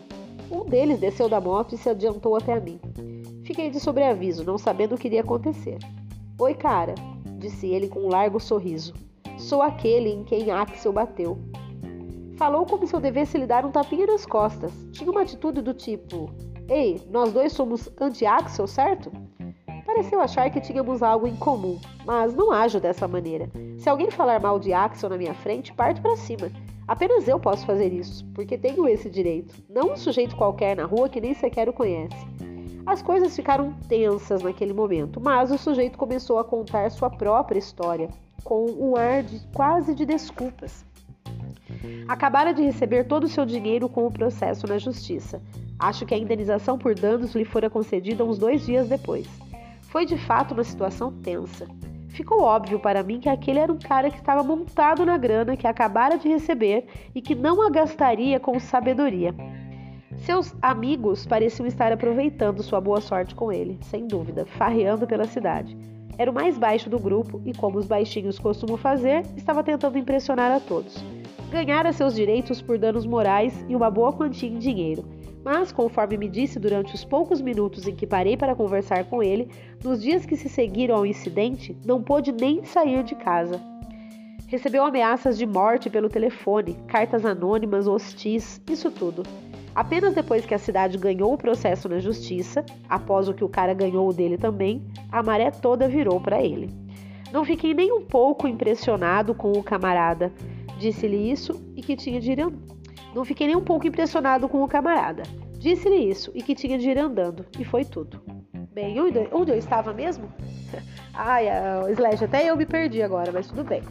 Um 0.48 0.64
deles 0.64 1.00
desceu 1.00 1.28
da 1.28 1.40
moto 1.40 1.74
e 1.74 1.78
se 1.78 1.88
adiantou 1.88 2.36
até 2.36 2.60
mim. 2.60 2.78
Fiquei 3.42 3.70
de 3.70 3.80
sobreaviso, 3.80 4.44
não 4.44 4.56
sabendo 4.56 4.94
o 4.94 4.98
que 4.98 5.08
iria 5.08 5.22
acontecer. 5.22 5.80
Oi, 6.38 6.54
cara, 6.54 6.94
disse 7.40 7.66
ele 7.66 7.88
com 7.88 7.98
um 7.98 8.08
largo 8.08 8.38
sorriso. 8.38 8.94
Sou 9.36 9.60
aquele 9.60 10.10
em 10.10 10.22
quem 10.22 10.52
Axel 10.52 10.92
bateu. 10.92 11.38
Falou 12.36 12.64
como 12.66 12.86
se 12.86 12.94
eu 12.94 13.00
devesse 13.00 13.36
lhe 13.36 13.48
dar 13.48 13.66
um 13.66 13.72
tapinha 13.72 14.06
nas 14.06 14.24
costas. 14.24 14.70
Tinha 14.92 15.10
uma 15.10 15.22
atitude 15.22 15.60
do 15.60 15.74
tipo: 15.74 16.30
Ei, 16.68 17.02
nós 17.10 17.32
dois 17.32 17.52
somos 17.52 17.90
anti-Axel, 18.00 18.68
certo? 18.68 19.10
Pareceu 19.92 20.20
achar 20.20 20.48
que 20.50 20.60
tínhamos 20.60 21.02
algo 21.02 21.26
em 21.26 21.34
comum, 21.34 21.76
mas 22.06 22.32
não 22.32 22.52
ajo 22.52 22.78
dessa 22.78 23.08
maneira. 23.08 23.50
Se 23.76 23.88
alguém 23.88 24.08
falar 24.08 24.38
mal 24.38 24.56
de 24.60 24.72
Axel 24.72 25.10
na 25.10 25.18
minha 25.18 25.34
frente, 25.34 25.72
parto 25.72 26.00
para 26.00 26.16
cima. 26.16 26.48
Apenas 26.86 27.26
eu 27.26 27.40
posso 27.40 27.66
fazer 27.66 27.92
isso, 27.92 28.24
porque 28.32 28.56
tenho 28.56 28.86
esse 28.86 29.10
direito, 29.10 29.52
não 29.68 29.94
um 29.94 29.96
sujeito 29.96 30.36
qualquer 30.36 30.76
na 30.76 30.84
rua 30.84 31.08
que 31.08 31.20
nem 31.20 31.34
sequer 31.34 31.68
o 31.68 31.72
conhece. 31.72 32.14
As 32.86 33.02
coisas 33.02 33.34
ficaram 33.34 33.74
tensas 33.88 34.44
naquele 34.44 34.72
momento, 34.72 35.20
mas 35.20 35.50
o 35.50 35.58
sujeito 35.58 35.98
começou 35.98 36.38
a 36.38 36.44
contar 36.44 36.88
sua 36.92 37.10
própria 37.10 37.58
história, 37.58 38.08
com 38.44 38.66
um 38.70 38.96
ar 38.96 39.24
de, 39.24 39.40
quase 39.52 39.92
de 39.92 40.06
desculpas. 40.06 40.84
Acabara 42.06 42.54
de 42.54 42.62
receber 42.62 43.08
todo 43.08 43.24
o 43.24 43.28
seu 43.28 43.44
dinheiro 43.44 43.88
com 43.88 44.06
o 44.06 44.12
processo 44.12 44.68
na 44.68 44.78
justiça. 44.78 45.42
Acho 45.76 46.06
que 46.06 46.14
a 46.14 46.18
indenização 46.18 46.78
por 46.78 46.94
danos 46.94 47.34
lhe 47.34 47.44
fora 47.44 47.68
concedida 47.68 48.24
uns 48.24 48.38
dois 48.38 48.64
dias 48.64 48.88
depois. 48.88 49.26
Foi 49.90 50.06
de 50.06 50.16
fato 50.16 50.54
uma 50.54 50.62
situação 50.62 51.12
tensa. 51.12 51.66
Ficou 52.10 52.42
óbvio 52.42 52.78
para 52.78 53.02
mim 53.02 53.18
que 53.18 53.28
aquele 53.28 53.58
era 53.58 53.72
um 53.72 53.78
cara 53.78 54.08
que 54.08 54.18
estava 54.18 54.44
montado 54.44 55.04
na 55.04 55.18
grana 55.18 55.56
que 55.56 55.66
acabara 55.66 56.16
de 56.16 56.28
receber 56.28 56.86
e 57.12 57.20
que 57.20 57.34
não 57.34 57.60
a 57.60 57.68
gastaria 57.68 58.38
com 58.38 58.58
sabedoria. 58.60 59.34
Seus 60.18 60.54
amigos 60.62 61.26
pareciam 61.26 61.66
estar 61.66 61.90
aproveitando 61.90 62.62
sua 62.62 62.80
boa 62.80 63.00
sorte 63.00 63.34
com 63.34 63.50
ele, 63.50 63.80
sem 63.82 64.06
dúvida, 64.06 64.46
farreando 64.46 65.08
pela 65.08 65.24
cidade. 65.24 65.76
Era 66.16 66.30
o 66.30 66.34
mais 66.34 66.56
baixo 66.56 66.88
do 66.88 66.98
grupo 66.98 67.42
e, 67.44 67.52
como 67.52 67.76
os 67.76 67.86
baixinhos 67.86 68.38
costumam 68.38 68.76
fazer, 68.76 69.24
estava 69.36 69.64
tentando 69.64 69.98
impressionar 69.98 70.52
a 70.52 70.60
todos. 70.60 71.02
Ganhara 71.50 71.92
seus 71.92 72.14
direitos 72.14 72.62
por 72.62 72.78
danos 72.78 73.06
morais 73.06 73.64
e 73.68 73.74
uma 73.74 73.90
boa 73.90 74.12
quantia 74.12 74.48
em 74.48 74.58
dinheiro 74.58 75.04
mas, 75.44 75.72
conforme 75.72 76.16
me 76.16 76.28
disse 76.28 76.58
durante 76.58 76.94
os 76.94 77.04
poucos 77.04 77.40
minutos 77.40 77.86
em 77.86 77.94
que 77.94 78.06
parei 78.06 78.36
para 78.36 78.54
conversar 78.54 79.04
com 79.04 79.22
ele, 79.22 79.48
nos 79.82 80.02
dias 80.02 80.26
que 80.26 80.36
se 80.36 80.48
seguiram 80.48 80.96
ao 80.96 81.06
incidente, 81.06 81.76
não 81.84 82.02
pôde 82.02 82.32
nem 82.32 82.64
sair 82.64 83.02
de 83.02 83.14
casa. 83.14 83.60
Recebeu 84.46 84.84
ameaças 84.84 85.38
de 85.38 85.46
morte 85.46 85.88
pelo 85.88 86.08
telefone, 86.08 86.76
cartas 86.88 87.24
anônimas, 87.24 87.86
hostis, 87.86 88.60
isso 88.68 88.90
tudo. 88.90 89.22
Apenas 89.74 90.14
depois 90.14 90.44
que 90.44 90.54
a 90.54 90.58
cidade 90.58 90.98
ganhou 90.98 91.32
o 91.32 91.38
processo 91.38 91.88
na 91.88 92.00
justiça, 92.00 92.64
após 92.88 93.28
o 93.28 93.34
que 93.34 93.44
o 93.44 93.48
cara 93.48 93.72
ganhou 93.72 94.08
o 94.08 94.12
dele 94.12 94.36
também, 94.36 94.84
a 95.10 95.22
maré 95.22 95.50
toda 95.50 95.88
virou 95.88 96.20
para 96.20 96.42
ele. 96.42 96.68
Não 97.32 97.44
fiquei 97.44 97.72
nem 97.72 97.92
um 97.92 98.04
pouco 98.04 98.48
impressionado 98.48 99.34
com 99.34 99.52
o 99.52 99.62
camarada. 99.62 100.32
Disse-lhe 100.78 101.30
isso 101.30 101.52
e 101.76 101.82
que 101.82 101.94
tinha 101.94 102.20
de 102.20 102.32
ir. 102.32 102.52
Não 103.14 103.24
fiquei 103.24 103.46
nem 103.46 103.56
um 103.56 103.64
pouco 103.64 103.86
impressionado 103.86 104.48
com 104.48 104.62
o 104.62 104.68
camarada. 104.68 105.22
Disse-lhe 105.58 106.08
isso 106.10 106.30
e 106.34 106.42
que 106.42 106.54
tinha 106.54 106.78
de 106.78 106.88
ir 106.88 106.98
andando. 106.98 107.44
E 107.58 107.64
foi 107.64 107.84
tudo. 107.84 108.20
Bem, 108.72 108.96
onde 109.32 109.50
eu 109.50 109.58
estava 109.58 109.92
mesmo? 109.92 110.32
Ai, 111.12 111.46
Slash, 111.92 112.24
até 112.24 112.48
eu 112.48 112.56
me 112.56 112.64
perdi 112.64 113.02
agora, 113.02 113.32
mas 113.32 113.48
tudo 113.48 113.64
bem. 113.64 113.82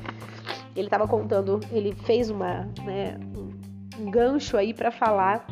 Ele 0.75 0.87
estava 0.87 1.07
contando, 1.07 1.59
ele 1.71 1.93
fez 1.93 2.29
uma, 2.29 2.69
né, 2.85 3.19
um 3.99 4.09
gancho 4.09 4.55
aí 4.55 4.73
para 4.73 4.91
falar 4.91 5.45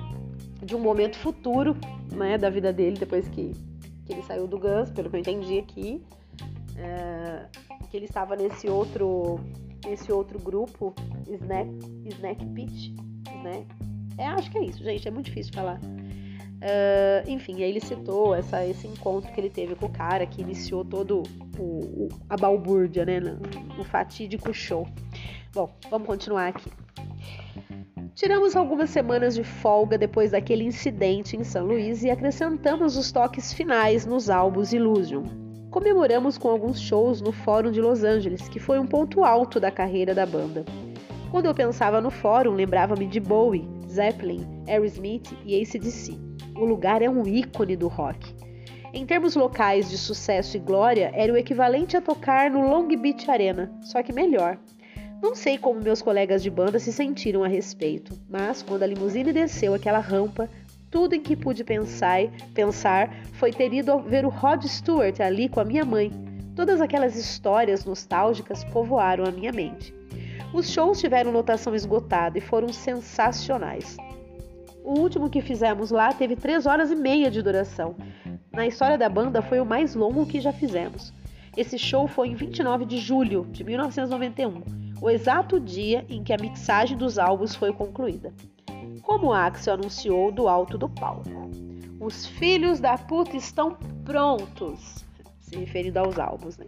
de 0.63 0.75
um 0.75 0.79
momento 0.79 1.17
futuro, 1.17 1.75
né, 2.13 2.37
da 2.37 2.49
vida 2.49 2.71
dele 2.71 2.97
depois 2.97 3.27
que, 3.27 3.51
que 4.05 4.13
ele 4.13 4.21
saiu 4.23 4.47
do 4.47 4.57
Guns, 4.57 4.89
pelo 4.91 5.09
que 5.09 5.15
eu 5.17 5.19
entendi 5.19 5.59
aqui, 5.59 6.01
é, 6.77 7.45
que 7.89 7.97
ele 7.97 8.05
estava 8.05 8.35
nesse 8.35 8.69
outro, 8.69 9.39
nesse 9.85 10.11
outro 10.11 10.39
grupo, 10.39 10.93
Snack, 11.27 11.69
Snack 12.05 12.45
Pitch, 12.47 12.95
né? 13.43 13.65
É, 14.17 14.25
acho 14.27 14.49
que 14.49 14.57
é 14.57 14.65
isso, 14.65 14.83
gente, 14.83 15.07
é 15.07 15.11
muito 15.11 15.27
difícil 15.27 15.53
falar. 15.53 15.79
Uh, 16.57 17.29
enfim, 17.29 17.61
aí 17.61 17.69
ele 17.69 17.79
citou 17.79 18.33
essa, 18.33 18.65
esse 18.65 18.87
encontro 18.87 19.31
que 19.31 19.39
ele 19.39 19.49
teve 19.49 19.75
com 19.75 19.85
o 19.85 19.89
cara 19.89 20.25
que 20.25 20.41
iniciou 20.41 20.83
todo 20.83 21.21
o, 21.59 21.61
o, 21.61 22.09
a 22.27 22.35
balbúrdia, 22.35 23.05
né? 23.05 23.19
No, 23.19 23.83
fatídico 23.83 24.51
show. 24.51 24.87
Bom, 25.53 25.69
vamos 25.89 26.07
continuar 26.07 26.47
aqui. 26.47 26.71
Tiramos 28.15 28.55
algumas 28.55 28.89
semanas 28.89 29.35
de 29.35 29.43
folga 29.43 29.99
depois 29.99 30.31
daquele 30.31 30.63
incidente 30.63 31.37
em 31.37 31.43
São 31.43 31.67
Luís 31.67 32.03
e 32.03 32.09
acrescentamos 32.09 32.97
os 32.97 33.11
toques 33.11 33.53
finais 33.53 34.07
nos 34.07 34.27
álbuns 34.27 34.73
Illusion. 34.73 35.23
Comemoramos 35.69 36.39
com 36.39 36.49
alguns 36.49 36.81
shows 36.81 37.21
no 37.21 37.31
Fórum 37.31 37.69
de 37.69 37.79
Los 37.79 38.03
Angeles, 38.03 38.49
que 38.49 38.59
foi 38.59 38.79
um 38.79 38.87
ponto 38.87 39.23
alto 39.23 39.59
da 39.59 39.69
carreira 39.69 40.15
da 40.15 40.25
banda. 40.25 40.65
Quando 41.29 41.45
eu 41.45 41.53
pensava 41.53 41.99
no 41.99 42.09
fórum, 42.09 42.53
lembrava-me 42.53 43.05
de 43.05 43.19
Bowie, 43.19 43.67
Zeppelin, 43.89 44.47
Aerosmith 44.65 45.29
e 45.45 45.61
ACDC. 45.61 46.17
O 46.55 46.63
lugar 46.63 47.01
é 47.01 47.09
um 47.09 47.27
ícone 47.27 47.75
do 47.75 47.89
rock. 47.89 48.33
Em 48.93 49.05
termos 49.05 49.35
locais 49.35 49.89
de 49.89 49.97
sucesso 49.97 50.55
e 50.55 50.59
glória, 50.59 51.11
era 51.13 51.31
o 51.31 51.37
equivalente 51.37 51.97
a 51.97 52.01
tocar 52.01 52.49
no 52.49 52.69
Long 52.69 52.87
Beach 52.87 53.29
Arena, 53.29 53.71
só 53.81 54.01
que 54.01 54.13
melhor. 54.13 54.57
Não 55.21 55.35
sei 55.35 55.57
como 55.57 55.81
meus 55.81 56.01
colegas 56.01 56.41
de 56.41 56.49
banda 56.49 56.79
se 56.79 56.93
sentiram 56.93 57.43
a 57.43 57.47
respeito, 57.47 58.17
mas 58.29 58.63
quando 58.63 58.83
a 58.83 58.87
limusine 58.87 59.33
desceu 59.33 59.73
aquela 59.73 59.99
rampa, 59.99 60.49
tudo 60.89 61.13
em 61.13 61.21
que 61.21 61.35
pude 61.35 61.63
pensar, 61.63 62.21
pensar 62.53 63.13
foi 63.33 63.51
ter 63.51 63.73
ido 63.73 63.99
ver 63.99 64.25
o 64.25 64.29
Rod 64.29 64.63
Stewart 64.63 65.19
ali 65.19 65.49
com 65.49 65.59
a 65.59 65.65
minha 65.65 65.83
mãe. 65.83 66.09
Todas 66.55 66.79
aquelas 66.79 67.15
histórias 67.15 67.83
nostálgicas 67.83 68.63
povoaram 68.63 69.25
a 69.25 69.31
minha 69.31 69.51
mente. 69.51 69.96
Os 70.57 70.71
shows 70.71 70.99
tiveram 70.99 71.29
lotação 71.29 71.75
esgotada 71.75 72.35
e 72.35 72.41
foram 72.41 72.73
sensacionais. 72.73 73.95
O 74.83 74.99
último 74.99 75.29
que 75.29 75.39
fizemos 75.39 75.91
lá 75.91 76.11
teve 76.11 76.35
três 76.35 76.65
horas 76.65 76.89
e 76.89 76.95
meia 76.95 77.29
de 77.29 77.43
duração. 77.43 77.95
Na 78.51 78.65
história 78.65 78.97
da 78.97 79.07
banda 79.07 79.39
foi 79.39 79.59
o 79.59 79.65
mais 79.65 79.93
longo 79.93 80.25
que 80.25 80.41
já 80.41 80.51
fizemos. 80.51 81.13
Esse 81.55 81.77
show 81.77 82.07
foi 82.07 82.29
em 82.29 82.33
29 82.33 82.85
de 82.85 82.97
julho 82.97 83.45
de 83.51 83.63
1991 83.63 84.63
o 84.99 85.11
exato 85.11 85.59
dia 85.59 86.03
em 86.09 86.23
que 86.23 86.33
a 86.33 86.37
mixagem 86.37 86.97
dos 86.97 87.19
álbuns 87.19 87.55
foi 87.55 87.71
concluída. 87.71 88.33
Como 89.03 89.31
Axel 89.31 89.75
anunciou 89.75 90.31
do 90.31 90.47
alto 90.47 90.75
do 90.75 90.89
palco. 90.89 91.51
Os 91.99 92.25
filhos 92.25 92.79
da 92.79 92.97
puta 92.97 93.37
estão 93.37 93.77
prontos, 94.03 95.05
se 95.39 95.55
referindo 95.55 95.99
aos 95.99 96.17
álbuns, 96.17 96.57
né? 96.57 96.65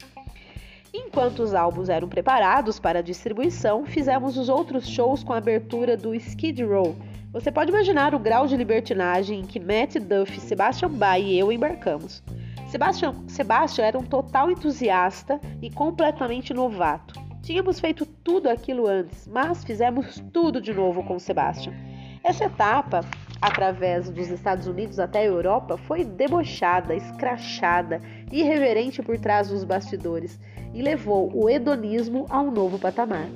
Enquanto 0.94 1.44
os 1.44 1.54
álbuns 1.54 1.88
eram 1.88 2.10
preparados 2.10 2.80
para 2.80 3.04
distribuição, 3.04 3.86
fizemos 3.86 4.38
os 4.38 4.50
outros 4.50 4.88
shows 4.88 5.24
com 5.24 5.34
a 5.34 5.38
abertura 5.38 5.96
do 5.96 6.16
Skid 6.16 6.64
Row. 6.64 6.96
Você 7.32 7.52
pode 7.52 7.70
imaginar 7.70 8.16
o 8.16 8.20
grau 8.20 8.48
de 8.48 8.58
libertinagem 8.58 9.42
em 9.42 9.46
que 9.46 9.60
Matt 9.60 9.98
Duff, 9.98 10.40
Sebastian 10.40 10.90
Bach 10.90 11.22
e 11.22 11.38
eu 11.38 11.52
embarcamos. 11.52 12.24
Sebastian, 12.70 13.16
Sebastian 13.28 13.86
era 13.86 14.00
um 14.00 14.04
total 14.04 14.50
entusiasta 14.50 15.40
e 15.62 15.70
completamente 15.70 16.54
novato. 16.56 17.20
Tínhamos 17.44 17.80
feito 17.80 18.06
tudo 18.06 18.50
aquilo 18.50 18.88
antes, 18.88 19.28
mas 19.28 19.64
fizemos 19.64 20.24
tudo 20.34 20.60
de 20.60 20.74
novo 20.74 21.04
com 21.04 21.20
Sebastian. 21.20 21.74
Essa 22.24 22.46
etapa, 22.46 23.02
através 23.40 24.10
dos 24.10 24.30
Estados 24.30 24.68
Unidos 24.68 25.00
até 25.00 25.20
a 25.20 25.26
Europa, 25.26 25.78
foi 25.78 26.04
debochada, 26.04 26.96
escrachada, 26.96 28.02
irreverente 28.32 29.02
por 29.02 29.18
trás 29.20 29.50
dos 29.50 29.64
bastidores 29.64 30.40
e 30.74 30.82
levou 30.82 31.32
o 31.34 31.50
hedonismo 31.50 32.26
a 32.30 32.42
um 32.42 32.52
novo 32.52 32.78
patamar. 32.78 33.28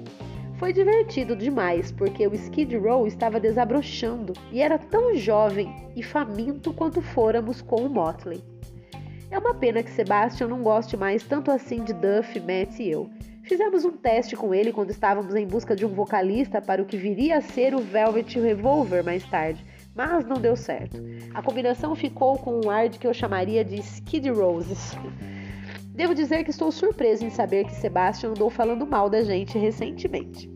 Foi 0.57 0.71
divertido 0.71 1.35
demais 1.35 1.91
porque 1.91 2.25
o 2.25 2.33
Skid 2.33 2.77
Row 2.77 3.05
estava 3.05 3.39
desabrochando 3.39 4.33
e 4.51 4.61
era 4.61 4.77
tão 4.77 5.15
jovem 5.15 5.69
e 5.95 6.01
faminto 6.01 6.73
quanto 6.73 7.01
fôramos 7.01 7.61
com 7.61 7.81
o 7.81 7.89
Motley. 7.89 8.41
É 9.29 9.37
uma 9.37 9.55
pena 9.55 9.81
que 9.81 9.91
Sebastian 9.91 10.47
não 10.47 10.61
goste 10.61 10.95
mais 10.95 11.23
tanto 11.23 11.51
assim 11.51 11.83
de 11.83 11.91
Duff, 11.91 12.39
Matt 12.39 12.79
e 12.79 12.91
eu. 12.91 13.09
Fizemos 13.43 13.83
um 13.83 13.91
teste 13.91 14.37
com 14.37 14.53
ele 14.53 14.71
quando 14.71 14.91
estávamos 14.91 15.35
em 15.35 15.45
busca 15.45 15.75
de 15.75 15.85
um 15.85 15.89
vocalista 15.89 16.61
para 16.61 16.81
o 16.81 16.85
que 16.85 16.95
viria 16.95 17.37
a 17.37 17.41
ser 17.41 17.75
o 17.75 17.79
Velvet 17.79 18.39
Revolver 18.39 19.03
mais 19.03 19.23
tarde, 19.25 19.65
mas 19.93 20.25
não 20.25 20.37
deu 20.37 20.55
certo. 20.55 21.03
A 21.33 21.41
combinação 21.41 21.93
ficou 21.93 22.37
com 22.37 22.61
um 22.63 22.69
ar 22.69 22.87
de 22.87 22.97
que 22.97 23.05
eu 23.05 23.13
chamaria 23.13 23.65
de 23.65 23.75
Skid 23.79 24.29
Roses. 24.29 24.95
Devo 25.93 26.15
dizer 26.15 26.43
que 26.43 26.49
estou 26.49 26.71
surpreso 26.71 27.23
em 27.23 27.29
saber 27.29 27.65
que 27.65 27.75
Sebastian 27.75 28.31
andou 28.31 28.49
falando 28.49 28.85
mal 28.85 29.09
da 29.09 29.21
gente 29.21 29.57
recentemente. 29.57 30.49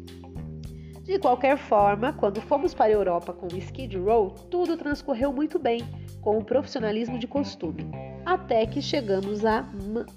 De 1.03 1.20
qualquer 1.20 1.58
forma, 1.58 2.12
quando 2.12 2.41
fomos 2.41 2.74
para 2.74 2.88
a 2.88 2.91
Europa 2.91 3.32
com 3.32 3.48
o 3.48 3.58
Skid 3.58 3.98
Row, 3.98 4.32
tudo 4.50 4.75
transcorreu 4.75 5.32
muito 5.32 5.58
bem, 5.58 5.82
com 6.22 6.38
o 6.38 6.44
profissionalismo 6.44 7.17
de 7.17 7.27
costume, 7.27 7.89
até 8.25 8.65
que 8.65 8.82
chegamos 8.82 9.46
a 9.46 9.65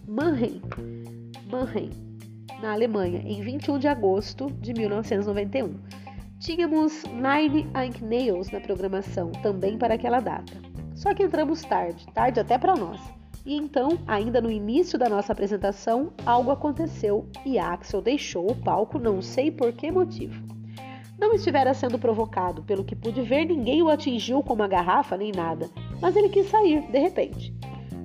Mannheim. 0.09 0.61
Mannheim 1.49 2.11
na 2.61 2.73
Alemanha, 2.73 3.23
em 3.25 3.41
21 3.41 3.79
de 3.79 3.89
agosto 3.89 4.51
de 4.61 4.73
1991. 4.73 5.75
Tínhamos 6.39 7.05
Nine 7.05 7.69
Inch 7.87 8.03
Nails 8.03 8.51
na 8.51 8.61
programação, 8.61 9.31
também 9.43 9.79
para 9.79 9.95
aquela 9.95 10.21
data. 10.21 10.53
Só 10.95 11.15
que 11.15 11.23
entramos 11.23 11.63
tarde, 11.63 12.07
tarde 12.13 12.41
até 12.41 12.59
para 12.59 12.75
nós. 12.75 13.20
E 13.45 13.57
então, 13.57 13.99
ainda 14.07 14.41
no 14.41 14.51
início 14.51 14.99
da 14.99 15.09
nossa 15.09 15.33
apresentação, 15.33 16.13
algo 16.27 16.51
aconteceu 16.51 17.27
e 17.45 17.59
Axel 17.59 18.03
deixou 18.03 18.51
o 18.51 18.55
palco, 18.55 18.99
não 18.99 19.23
sei 19.23 19.51
por 19.51 19.73
que 19.73 19.91
motivo. 19.91 20.43
Não 21.19 21.35
estivera 21.35 21.75
sendo 21.75 21.99
provocado, 21.99 22.63
pelo 22.63 22.85
que 22.85 22.97
pude 22.97 23.21
ver, 23.23 23.45
ninguém 23.45 23.83
o 23.83 23.89
atingiu 23.89 24.43
com 24.43 24.55
uma 24.55 24.69
garrafa 24.69 25.17
nem 25.17 25.33
nada, 25.33 25.69
mas 26.01 26.17
ele 26.17 26.29
quis 26.29 26.49
sair, 26.49 26.83
de 26.91 26.99
repente. 26.99 27.55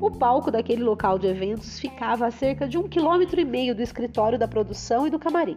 O 0.01 0.12
palco 0.12 0.51
daquele 0.51 0.84
local 0.84 1.18
de 1.18 1.27
eventos 1.27 1.80
ficava 1.80 2.27
a 2.27 2.32
cerca 2.32 2.68
de 2.68 2.77
um 2.77 2.84
quilômetro 2.84 3.39
e 3.39 3.46
meio 3.46 3.74
do 3.74 3.82
escritório 3.82 4.38
da 4.38 4.48
produção 4.48 5.08
e 5.08 5.10
do 5.10 5.18
camarim. 5.18 5.56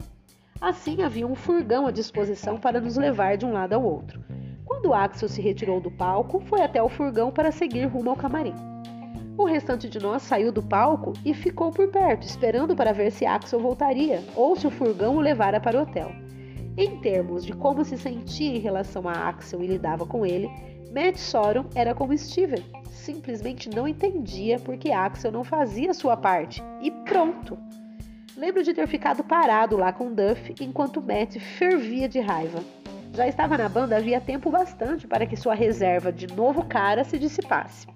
Assim 0.61 1.03
havia 1.03 1.27
um 1.27 1.35
furgão 1.35 1.87
à 1.87 1.91
disposição 1.91 2.59
para 2.59 2.81
nos 2.81 2.97
levar 2.97 3.37
de 3.37 3.45
um 3.45 3.53
lado 3.53 3.75
ao 3.75 3.83
outro. 3.83 4.25
Quando 4.65 4.93
Axel 4.93 5.29
se 5.29 5.41
retirou 5.41 5.81
do 5.81 5.91
palco, 5.91 6.41
foi 6.41 6.63
até 6.63 6.83
o 6.83 6.89
furgão 6.89 7.33
para 7.33 7.51
seguir 7.51 7.87
rumo 7.87 8.11
ao 8.11 8.17
camarim. 8.17 8.68
O 9.39 9.45
restante 9.45 9.89
de 9.89 10.01
nós 10.01 10.23
saiu 10.23 10.51
do 10.51 10.61
palco 10.61 11.13
e 11.25 11.33
ficou 11.33 11.71
por 11.71 11.87
perto, 11.93 12.27
esperando 12.27 12.75
para 12.75 12.93
ver 12.93 13.13
se 13.13 13.25
Axel 13.25 13.61
voltaria 13.61 14.21
ou 14.35 14.57
se 14.57 14.67
o 14.67 14.71
furgão 14.71 15.15
o 15.15 15.21
levara 15.21 15.61
para 15.61 15.79
o 15.79 15.83
hotel. 15.83 16.11
Em 16.77 17.01
termos 17.01 17.45
de 17.45 17.53
como 17.53 17.85
se 17.85 17.97
sentia 17.97 18.57
em 18.57 18.59
relação 18.59 19.09
a 19.09 19.13
Axel 19.13 19.63
e 19.63 19.69
lidava 19.69 20.05
com 20.05 20.27
ele, 20.27 20.51
Matt 20.93 21.19
Sorum 21.19 21.67
era 21.77 21.95
como 21.95 22.19
Steven, 22.19 22.65
simplesmente 22.91 23.71
não 23.71 23.87
entendia 23.87 24.59
porque 24.59 24.91
Axel 24.91 25.31
não 25.31 25.45
fazia 25.45 25.95
sua 25.95 26.17
parte. 26.17 26.61
E 26.83 26.91
pronto! 26.91 27.57
Lembro 28.37 28.65
de 28.65 28.75
ter 28.75 28.89
ficado 28.89 29.23
parado 29.23 29.77
lá 29.77 29.93
com 29.93 30.13
Duff 30.13 30.53
enquanto 30.61 31.01
Matt 31.01 31.39
fervia 31.39 32.09
de 32.09 32.19
raiva. 32.19 32.59
Já 33.15 33.29
estava 33.29 33.57
na 33.57 33.69
banda 33.69 33.97
havia 33.97 34.21
tempo 34.21 34.51
bastante 34.51 35.07
para 35.07 35.27
que 35.27 35.37
sua 35.37 35.55
reserva 35.55 36.13
de 36.13 36.27
novo 36.27 36.65
cara 36.65 37.05
se 37.05 37.21
dissipasse. 37.21 37.87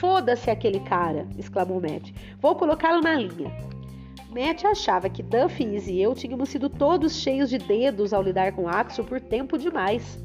Foda-se 0.00 0.50
aquele 0.50 0.80
cara! 0.80 1.28
exclamou 1.38 1.78
Matt. 1.78 2.10
Vou 2.40 2.54
colocá-lo 2.54 3.02
na 3.02 3.16
linha. 3.16 3.54
Matt 4.30 4.64
achava 4.64 5.10
que 5.10 5.22
Duff, 5.22 5.62
e 5.62 6.00
eu 6.00 6.14
tínhamos 6.14 6.48
sido 6.48 6.70
todos 6.70 7.16
cheios 7.16 7.50
de 7.50 7.58
dedos 7.58 8.14
ao 8.14 8.22
lidar 8.22 8.52
com 8.52 8.66
Axel 8.66 9.04
por 9.04 9.20
tempo 9.20 9.58
demais. 9.58 10.18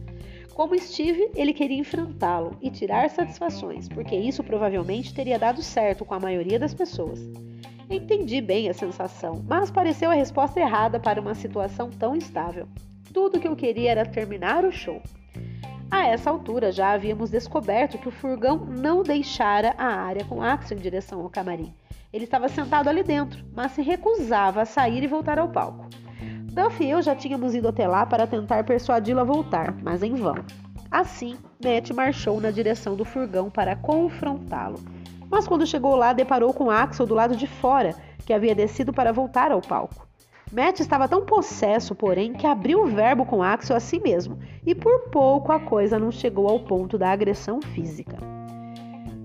Como 0.53 0.79
Steve, 0.79 1.29
ele 1.36 1.51
queria 1.51 1.77
enfrentá-lo 1.77 2.55
e 2.62 2.72
tirar 2.72 3.10
satisfações, 3.10 3.89
porque 3.89 4.15
isso 4.15 4.41
provavelmente 4.46 5.13
teria 5.13 5.38
dado 5.38 5.62
certo 5.62 6.05
com 6.05 6.13
a 6.13 6.20
maioria 6.22 6.58
das 6.58 6.74
pessoas. 6.74 7.20
Entendi 7.89 8.39
bem 8.39 8.70
a 8.70 8.74
sensação, 8.74 9.44
mas 9.46 9.70
pareceu 9.70 10.10
a 10.10 10.13
resposta 10.15 10.58
errada 10.58 11.01
para 11.01 11.20
uma 11.20 11.36
situação 11.36 11.89
tão 11.89 12.15
instável. 12.15 12.65
Tudo 13.12 13.41
que 13.41 13.48
eu 13.48 13.58
queria 13.58 13.91
era 13.91 14.05
terminar 14.05 14.63
o 14.63 14.72
show. 14.72 15.01
A 15.89 16.06
essa 16.06 16.30
altura 16.30 16.72
já 16.72 16.92
havíamos 16.92 17.30
descoberto 17.30 17.98
que 17.98 18.08
o 18.08 18.12
furgão 18.12 18.58
não 18.58 19.04
deixara 19.04 19.74
a 19.77 19.86
área 19.86 20.25
com 20.25 20.42
Axel 20.42 20.77
em 20.77 20.82
direção 20.82 21.22
ao 21.22 21.30
camarim. 21.30 21.74
Ele 22.12 22.24
estava 22.25 22.48
sentado 22.48 22.88
ali 22.88 23.04
dentro, 23.04 23.44
mas 23.54 23.74
se 23.74 23.82
recusava 23.82 24.62
a 24.62 24.65
sair 24.65 25.04
e 25.04 25.08
voltar 25.08 25.38
ao 25.38 25.50
palco. 25.50 25.88
Duff 26.44 26.84
e 26.84 26.89
eu 26.89 27.01
já 27.01 27.13
tínhamos 27.13 27.54
ido 27.54 27.68
até 27.68 27.88
lá 27.88 28.06
para 28.06 28.25
tentar 28.25 28.63
persuadi-lo 28.63 29.20
a 29.20 29.24
voltar, 29.25 29.75
mas 29.84 30.01
em 30.01 30.15
vão. 30.15 30.36
Assim, 30.89 31.38
Matt 31.62 31.92
marchou 31.92 32.39
na 32.39 32.51
direção 32.51 32.96
do 32.96 33.04
furgão 33.04 33.50
para 33.50 33.75
confrontá-lo. 33.75 34.80
Mas 35.30 35.48
quando 35.48 35.68
chegou 35.68 35.96
lá, 35.96 36.13
deparou 36.13 36.54
com 36.54 36.72
Axel 36.72 37.06
do 37.06 37.13
lado 37.13 37.36
de 37.36 37.48
fora, 37.48 37.94
que 38.25 38.32
havia 38.32 38.56
descido 38.56 38.94
para 38.94 39.12
voltar 39.12 39.51
ao 39.51 39.60
palco. 39.60 40.08
Matt 40.56 40.80
estava 40.80 41.06
tão 41.06 41.26
possesso, 41.26 41.94
porém, 41.94 42.32
que 42.32 42.48
abriu 42.48 42.84
o 42.84 42.86
verbo 42.86 43.26
com 43.26 43.44
Axel 43.44 43.76
a 43.76 43.80
si 43.82 44.00
mesmo, 44.00 44.40
e 44.66 44.74
por 44.74 45.10
pouco 45.10 45.52
a 45.52 45.60
coisa 45.60 46.00
não 46.00 46.10
chegou 46.10 46.48
ao 46.48 46.62
ponto 46.62 46.98
da 46.98 47.12
agressão 47.12 47.62
física. 47.62 48.18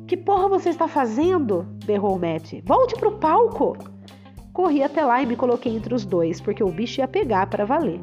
Que 0.08 0.16
porra 0.16 0.48
você 0.48 0.70
está 0.70 0.88
fazendo? 0.88 1.68
berrou 1.84 2.18
Matt. 2.18 2.54
Volte 2.64 2.96
pro 2.96 3.12
palco! 3.12 3.76
Corri 4.52 4.82
até 4.82 5.04
lá 5.04 5.22
e 5.22 5.26
me 5.26 5.36
coloquei 5.36 5.72
entre 5.72 5.94
os 5.94 6.04
dois, 6.04 6.40
porque 6.40 6.64
o 6.64 6.72
bicho 6.72 7.00
ia 7.00 7.06
pegar 7.06 7.46
para 7.46 7.64
valer. 7.64 8.00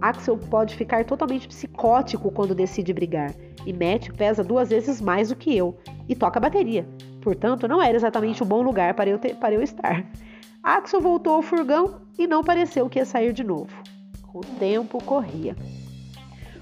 Axel 0.00 0.38
pode 0.38 0.76
ficar 0.76 1.04
totalmente 1.04 1.48
psicótico 1.48 2.30
quando 2.30 2.54
decide 2.54 2.92
brigar, 2.92 3.34
e 3.66 3.72
Matt 3.72 4.12
pesa 4.12 4.44
duas 4.44 4.68
vezes 4.68 5.00
mais 5.00 5.30
do 5.30 5.36
que 5.36 5.56
eu 5.56 5.76
e 6.08 6.14
toca 6.14 6.38
bateria. 6.38 6.88
Portanto, 7.20 7.66
não 7.66 7.82
era 7.82 7.96
exatamente 7.96 8.40
o 8.40 8.46
bom 8.46 8.62
lugar 8.62 8.94
para 8.94 9.10
eu, 9.10 9.18
ter, 9.18 9.34
para 9.34 9.52
eu 9.52 9.62
estar. 9.62 10.06
Axel 10.62 11.00
voltou 11.00 11.34
ao 11.34 11.42
furgão 11.42 12.06
e 12.18 12.26
não 12.26 12.42
pareceu 12.42 12.88
que 12.88 12.98
ia 12.98 13.04
sair 13.04 13.32
de 13.32 13.44
novo. 13.44 13.74
O 14.34 14.40
tempo 14.40 15.02
corria. 15.02 15.56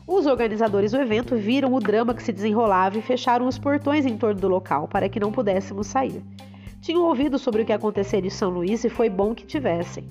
Os 0.06 0.26
organizadores 0.26 0.92
do 0.92 1.00
evento 1.00 1.34
viram 1.34 1.74
o 1.74 1.80
drama 1.80 2.14
que 2.14 2.22
se 2.22 2.32
desenrolava 2.32 2.96
e 2.96 3.02
fecharam 3.02 3.48
os 3.48 3.58
portões 3.58 4.06
em 4.06 4.16
torno 4.16 4.40
do 4.40 4.46
local 4.46 4.86
para 4.86 5.08
que 5.08 5.18
não 5.18 5.32
pudéssemos 5.32 5.88
sair. 5.88 6.22
Tinham 6.80 7.02
ouvido 7.02 7.38
sobre 7.38 7.62
o 7.62 7.64
que 7.64 7.72
aconteceria 7.72 8.28
em 8.28 8.30
São 8.30 8.50
Luís 8.50 8.84
e 8.84 8.88
foi 8.88 9.08
bom 9.08 9.34
que 9.34 9.44
tivessem. 9.44 10.06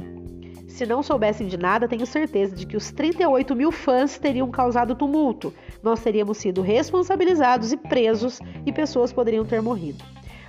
Se 0.68 0.86
não 0.86 1.02
soubessem 1.02 1.48
de 1.48 1.56
nada, 1.56 1.88
tenho 1.88 2.06
certeza 2.06 2.54
de 2.54 2.66
que 2.66 2.76
os 2.76 2.92
38 2.92 3.56
mil 3.56 3.72
fãs 3.72 4.18
teriam 4.18 4.52
causado 4.52 4.94
tumulto. 4.94 5.54
Nós 5.82 6.02
teríamos 6.02 6.38
sido 6.38 6.62
responsabilizados 6.62 7.72
e 7.72 7.78
presos 7.78 8.42
e 8.66 8.74
pessoas 8.74 9.14
poderiam 9.14 9.46
ter 9.46 9.62
morrido. 9.62 10.04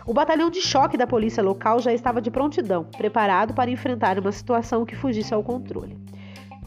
O 0.07 0.15
batalhão 0.15 0.49
de 0.49 0.63
choque 0.63 0.97
da 0.97 1.05
polícia 1.05 1.43
local 1.43 1.81
já 1.81 1.93
estava 1.93 2.21
de 2.21 2.31
prontidão, 2.31 2.85
preparado 2.85 3.53
para 3.53 3.71
enfrentar 3.71 4.21
uma 4.21 4.31
situação 4.31 4.87
que 4.87 4.95
fugisse 4.95 5.35
ao 5.35 5.43
controle. 5.43 5.99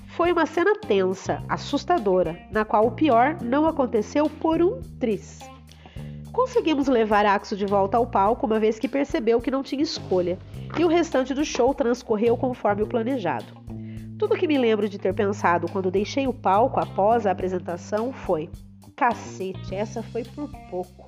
Foi 0.08 0.34
uma 0.34 0.46
cena 0.46 0.76
tensa, 0.76 1.42
assustadora, 1.48 2.38
na 2.52 2.66
qual 2.66 2.86
o 2.86 2.92
pior 2.92 3.38
não 3.42 3.66
aconteceu 3.66 4.30
por 4.30 4.62
um 4.62 4.82
tris. 5.00 5.40
Conseguimos 6.34 6.90
levar 6.90 7.26
Axo 7.26 7.56
de 7.56 7.66
volta 7.66 7.96
ao 7.96 8.06
palco, 8.06 8.46
uma 8.46 8.60
vez 8.60 8.78
que 8.78 8.90
percebeu 8.90 9.40
que 9.40 9.50
não 9.50 9.64
tinha 9.64 9.82
escolha, 9.82 10.38
e 10.78 10.84
o 10.84 10.90
restante 10.90 11.34
do 11.34 11.46
show 11.46 11.74
transcorreu 11.74 12.36
conforme 12.36 12.84
o 12.84 12.88
planejado. 12.88 13.58
Tudo 14.18 14.36
que 14.36 14.48
me 14.50 14.58
lembro 14.58 14.90
de 14.90 15.00
ter 15.00 15.14
pensado 15.14 15.72
quando 15.72 15.90
deixei 15.90 16.28
o 16.28 16.34
palco 16.34 16.78
após 16.78 17.26
a 17.26 17.32
apresentação 17.32 18.12
foi: 18.12 18.50
cacete, 18.98 19.74
essa 19.74 20.04
foi 20.04 20.26
por 20.26 20.50
pouco. 20.70 21.08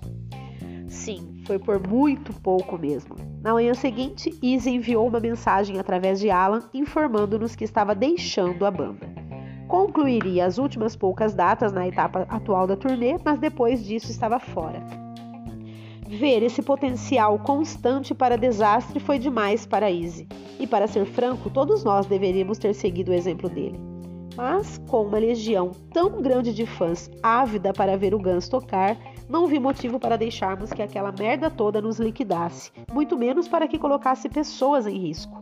Sim, 0.88 1.41
foi 1.52 1.60
por 1.60 1.86
muito 1.86 2.32
pouco 2.40 2.78
mesmo. 2.78 3.16
Na 3.42 3.52
manhã 3.52 3.74
seguinte, 3.74 4.34
Izzy 4.42 4.70
enviou 4.70 5.06
uma 5.06 5.20
mensagem 5.20 5.78
através 5.80 6.18
de 6.18 6.30
Alan 6.30 6.62
informando-nos 6.74 7.58
que 7.58 7.66
estava 7.66 7.94
deixando 7.94 8.66
a 8.66 8.72
banda. 8.72 9.10
Concluiria 9.68 10.46
as 10.46 10.58
últimas 10.58 10.96
poucas 10.96 11.34
datas 11.34 11.74
na 11.74 11.86
etapa 11.86 12.26
atual 12.30 12.66
da 12.66 12.78
turnê, 12.78 13.18
mas 13.26 13.38
depois 13.38 13.84
disso 13.84 14.12
estava 14.12 14.40
fora. 14.40 14.82
Ver 16.08 16.42
esse 16.42 16.62
potencial 16.62 17.38
constante 17.40 18.14
para 18.14 18.38
desastre 18.38 19.00
foi 19.02 19.20
demais 19.20 19.66
para 19.66 19.92
Izzy, 19.92 20.28
e 20.58 20.66
para 20.66 20.88
ser 20.88 21.06
franco, 21.06 21.50
todos 21.50 21.84
nós 21.84 22.06
deveríamos 22.06 22.58
ter 22.58 22.74
seguido 22.74 23.12
o 23.12 23.14
exemplo 23.14 23.50
dele. 23.50 23.80
Mas, 24.38 24.78
com 24.88 25.04
uma 25.04 25.18
legião 25.18 25.72
tão 25.94 26.22
grande 26.22 26.54
de 26.54 26.66
fãs 26.66 27.10
ávida 27.22 27.74
para 27.74 27.98
ver 27.98 28.14
o 28.14 28.20
Guns 28.20 28.48
tocar, 28.48 28.98
não 29.32 29.48
vi 29.48 29.60
motivo 29.60 29.98
para 29.98 30.18
deixarmos 30.18 30.74
que 30.74 30.82
aquela 30.82 31.10
merda 31.10 31.50
toda 31.50 31.82
nos 31.82 31.98
liquidasse, 31.98 32.70
muito 32.92 33.18
menos 33.18 33.48
para 33.48 33.66
que 33.66 33.80
colocasse 33.80 34.28
pessoas 34.28 34.86
em 34.86 34.98
risco. 34.98 35.42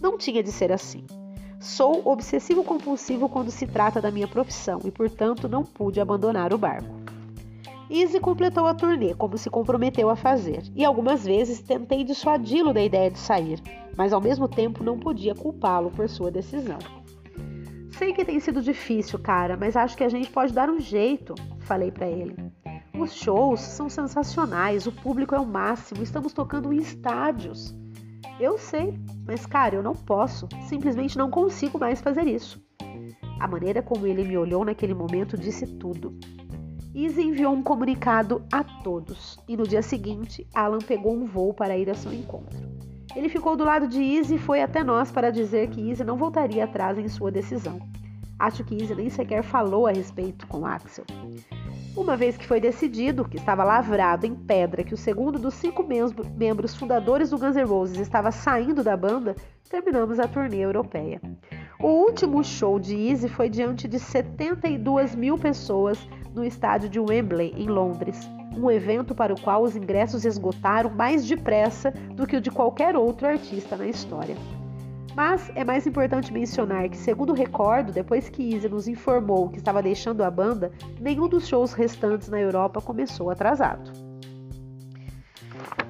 Não 0.00 0.18
tinha 0.18 0.42
de 0.42 0.50
ser 0.50 0.72
assim. 0.72 1.06
Sou 1.60 2.02
obsessivo 2.04 2.64
compulsivo 2.64 3.28
quando 3.28 3.52
se 3.52 3.64
trata 3.64 4.00
da 4.00 4.10
minha 4.10 4.26
profissão 4.26 4.80
e, 4.84 4.90
portanto, 4.90 5.48
não 5.48 5.62
pude 5.62 6.00
abandonar 6.00 6.52
o 6.52 6.58
barco. 6.58 6.92
Izzy 7.88 8.18
completou 8.18 8.66
a 8.66 8.74
turnê, 8.74 9.14
como 9.14 9.38
se 9.38 9.48
comprometeu 9.48 10.10
a 10.10 10.16
fazer, 10.16 10.64
e 10.74 10.84
algumas 10.84 11.24
vezes 11.24 11.60
tentei 11.60 12.02
dissuadi-lo 12.02 12.72
da 12.72 12.82
ideia 12.82 13.08
de 13.08 13.18
sair, 13.20 13.62
mas 13.96 14.12
ao 14.12 14.20
mesmo 14.20 14.48
tempo 14.48 14.82
não 14.82 14.98
podia 14.98 15.34
culpá-lo 15.34 15.92
por 15.92 16.08
sua 16.08 16.30
decisão. 16.30 16.78
Sei 17.92 18.12
que 18.12 18.24
tem 18.24 18.40
sido 18.40 18.60
difícil, 18.60 19.16
cara, 19.20 19.56
mas 19.56 19.76
acho 19.76 19.96
que 19.96 20.02
a 20.02 20.08
gente 20.08 20.28
pode 20.28 20.52
dar 20.52 20.68
um 20.68 20.80
jeito, 20.80 21.36
falei 21.60 21.92
para 21.92 22.08
ele. 22.08 22.34
Os 23.02 23.14
shows 23.14 23.60
são 23.60 23.88
sensacionais, 23.88 24.86
o 24.86 24.92
público 24.92 25.34
é 25.34 25.40
o 25.40 25.44
máximo, 25.44 26.04
estamos 26.04 26.32
tocando 26.32 26.72
em 26.72 26.76
estádios. 26.76 27.74
Eu 28.38 28.56
sei, 28.56 28.96
mas 29.26 29.44
cara, 29.44 29.74
eu 29.74 29.82
não 29.82 29.92
posso, 29.92 30.48
simplesmente 30.68 31.18
não 31.18 31.28
consigo 31.28 31.80
mais 31.80 32.00
fazer 32.00 32.28
isso. 32.28 32.64
A 33.40 33.48
maneira 33.48 33.82
como 33.82 34.06
ele 34.06 34.22
me 34.22 34.38
olhou 34.38 34.64
naquele 34.64 34.94
momento 34.94 35.36
disse 35.36 35.66
tudo. 35.66 36.16
Izzy 36.94 37.22
enviou 37.22 37.52
um 37.52 37.60
comunicado 37.60 38.44
a 38.52 38.62
todos 38.62 39.36
e 39.48 39.56
no 39.56 39.66
dia 39.66 39.82
seguinte, 39.82 40.46
Alan 40.54 40.78
pegou 40.78 41.12
um 41.12 41.24
voo 41.26 41.52
para 41.52 41.76
ir 41.76 41.90
a 41.90 41.94
seu 41.94 42.12
encontro. 42.12 42.56
Ele 43.16 43.28
ficou 43.28 43.56
do 43.56 43.64
lado 43.64 43.88
de 43.88 44.00
Izzy 44.00 44.36
e 44.36 44.38
foi 44.38 44.62
até 44.62 44.84
nós 44.84 45.10
para 45.10 45.32
dizer 45.32 45.70
que 45.70 45.90
Izzy 45.90 46.04
não 46.04 46.16
voltaria 46.16 46.62
atrás 46.62 46.96
em 46.96 47.08
sua 47.08 47.32
decisão. 47.32 47.80
Acho 48.38 48.62
que 48.62 48.76
Izzy 48.76 48.94
nem 48.94 49.10
sequer 49.10 49.42
falou 49.42 49.88
a 49.88 49.90
respeito 49.90 50.46
com 50.46 50.64
Axel. 50.64 51.04
Uma 51.94 52.16
vez 52.16 52.38
que 52.38 52.46
foi 52.46 52.58
decidido, 52.58 53.22
que 53.22 53.36
estava 53.36 53.62
lavrado 53.62 54.24
em 54.24 54.34
pedra, 54.34 54.82
que 54.82 54.94
o 54.94 54.96
segundo 54.96 55.38
dos 55.38 55.52
cinco 55.52 55.86
membros 55.86 56.74
fundadores 56.74 57.28
do 57.28 57.38
Guns 57.38 57.54
N' 57.54 57.64
Roses 57.64 57.98
estava 57.98 58.32
saindo 58.32 58.82
da 58.82 58.96
banda, 58.96 59.36
terminamos 59.68 60.18
a 60.18 60.26
turnê 60.26 60.64
europeia. 60.64 61.20
O 61.78 61.88
último 61.88 62.42
show 62.42 62.80
de 62.80 62.96
Easy 62.96 63.28
foi 63.28 63.50
diante 63.50 63.86
de 63.86 63.98
72 63.98 65.14
mil 65.14 65.36
pessoas 65.36 65.98
no 66.34 66.42
estádio 66.42 66.88
de 66.88 66.98
Wembley, 66.98 67.52
em 67.58 67.66
Londres, 67.66 68.18
um 68.56 68.70
evento 68.70 69.14
para 69.14 69.34
o 69.34 69.40
qual 69.40 69.62
os 69.62 69.76
ingressos 69.76 70.24
esgotaram 70.24 70.90
mais 70.90 71.26
depressa 71.26 71.90
do 71.90 72.26
que 72.26 72.36
o 72.36 72.40
de 72.40 72.50
qualquer 72.50 72.96
outro 72.96 73.26
artista 73.26 73.76
na 73.76 73.86
história. 73.86 74.36
Mas 75.14 75.50
é 75.54 75.62
mais 75.62 75.86
importante 75.86 76.32
mencionar 76.32 76.88
que, 76.88 76.96
segundo 76.96 77.34
recordo, 77.34 77.92
depois 77.92 78.30
que 78.30 78.42
Izzy 78.42 78.68
nos 78.68 78.88
informou 78.88 79.50
que 79.50 79.58
estava 79.58 79.82
deixando 79.82 80.22
a 80.22 80.30
banda, 80.30 80.72
nenhum 81.00 81.28
dos 81.28 81.46
shows 81.46 81.74
restantes 81.74 82.28
na 82.28 82.40
Europa 82.40 82.80
começou 82.80 83.30
atrasado. 83.30 83.92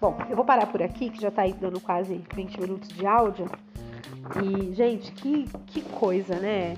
Bom, 0.00 0.18
eu 0.28 0.35
vou 0.35 0.44
parar 0.44 0.66
por 0.66 0.82
aqui, 0.82 1.11
que 1.11 1.20
já 1.20 1.28
está 1.28 1.42
aí 1.42 1.52
dando 1.52 1.80
quase 1.80 2.20
20 2.35 2.61
minutos 2.61 2.88
de 2.88 3.06
áudio. 3.06 3.46
E, 4.42 4.74
gente, 4.74 5.12
que, 5.12 5.48
que 5.66 5.82
coisa, 5.82 6.35
né? 6.40 6.76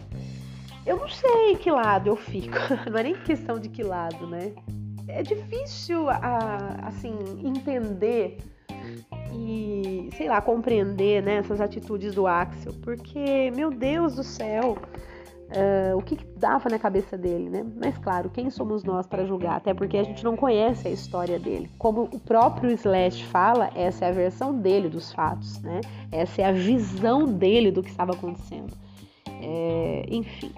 Eu 0.85 0.98
não 0.98 1.09
sei 1.09 1.57
que 1.57 1.70
lado 1.70 2.09
eu 2.09 2.16
fico. 2.16 2.57
Não 2.90 2.98
é 2.98 3.02
nem 3.02 3.14
questão 3.14 3.59
de 3.59 3.70
que 3.70 3.83
lado, 3.83 4.26
né? 4.26 4.52
É 5.09 5.22
difícil, 5.22 6.07
assim, 6.83 7.16
entender 7.42 8.37
e, 9.35 10.11
sei 10.16 10.29
lá, 10.29 10.40
compreender 10.40 11.23
né, 11.23 11.37
essas 11.37 11.61
atitudes 11.61 12.14
do 12.14 12.27
Axel, 12.27 12.73
porque, 12.83 13.51
meu 13.55 13.70
Deus 13.70 14.14
do 14.14 14.23
céu, 14.23 14.79
uh, 15.51 15.97
o 15.97 16.03
que, 16.03 16.16
que 16.16 16.27
dava 16.37 16.68
na 16.68 16.79
cabeça 16.79 17.18
dele, 17.18 17.51
né? 17.51 17.64
Mas, 17.77 17.99
claro, 17.99 18.31
quem 18.31 18.51
somos 18.51 18.85
nós 18.85 19.07
para 19.07 19.25
julgar? 19.25 19.57
Até 19.57 19.75
porque 19.75 19.97
a 19.97 20.03
gente 20.03 20.25
não 20.25 20.37
conhece 20.37 20.88
a 20.88 20.90
história 20.90 21.38
dele. 21.38 21.70
Como 21.79 22.03
o 22.05 22.18
próprio 22.18 22.70
Slash 22.70 23.25
fala, 23.25 23.70
essa 23.75 24.05
é 24.05 24.09
a 24.09 24.12
versão 24.12 24.55
dele 24.55 24.88
dos 24.88 25.12
fatos, 25.12 25.61
né? 25.61 25.81
Essa 26.12 26.42
é 26.42 26.44
a 26.44 26.53
visão 26.53 27.27
dele 27.27 27.70
do 27.70 27.83
que 27.83 27.90
estava 27.90 28.12
acontecendo. 28.12 28.77
É, 29.40 30.07
enfim. 30.09 30.53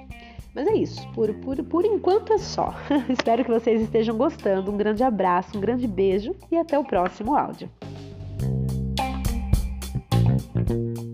Mas 0.55 0.67
é 0.69 0.75
isso, 0.75 1.07
por, 1.13 1.35
por, 1.35 1.63
por 1.65 1.85
enquanto 1.85 2.33
é 2.33 2.39
só. 2.39 2.75
Espero 3.11 3.45
que 3.45 3.51
vocês 3.51 3.83
estejam 3.83 4.17
gostando. 4.17 4.71
Um 4.71 4.77
grande 4.77 5.03
abraço, 5.03 5.57
um 5.57 5.61
grande 5.61 5.87
beijo 5.87 6.35
e 6.51 6.57
até 6.57 6.79
o 6.79 6.85
próximo 6.85 7.37
áudio. 7.37 7.69
Thank 10.67 10.99
you. 10.99 11.06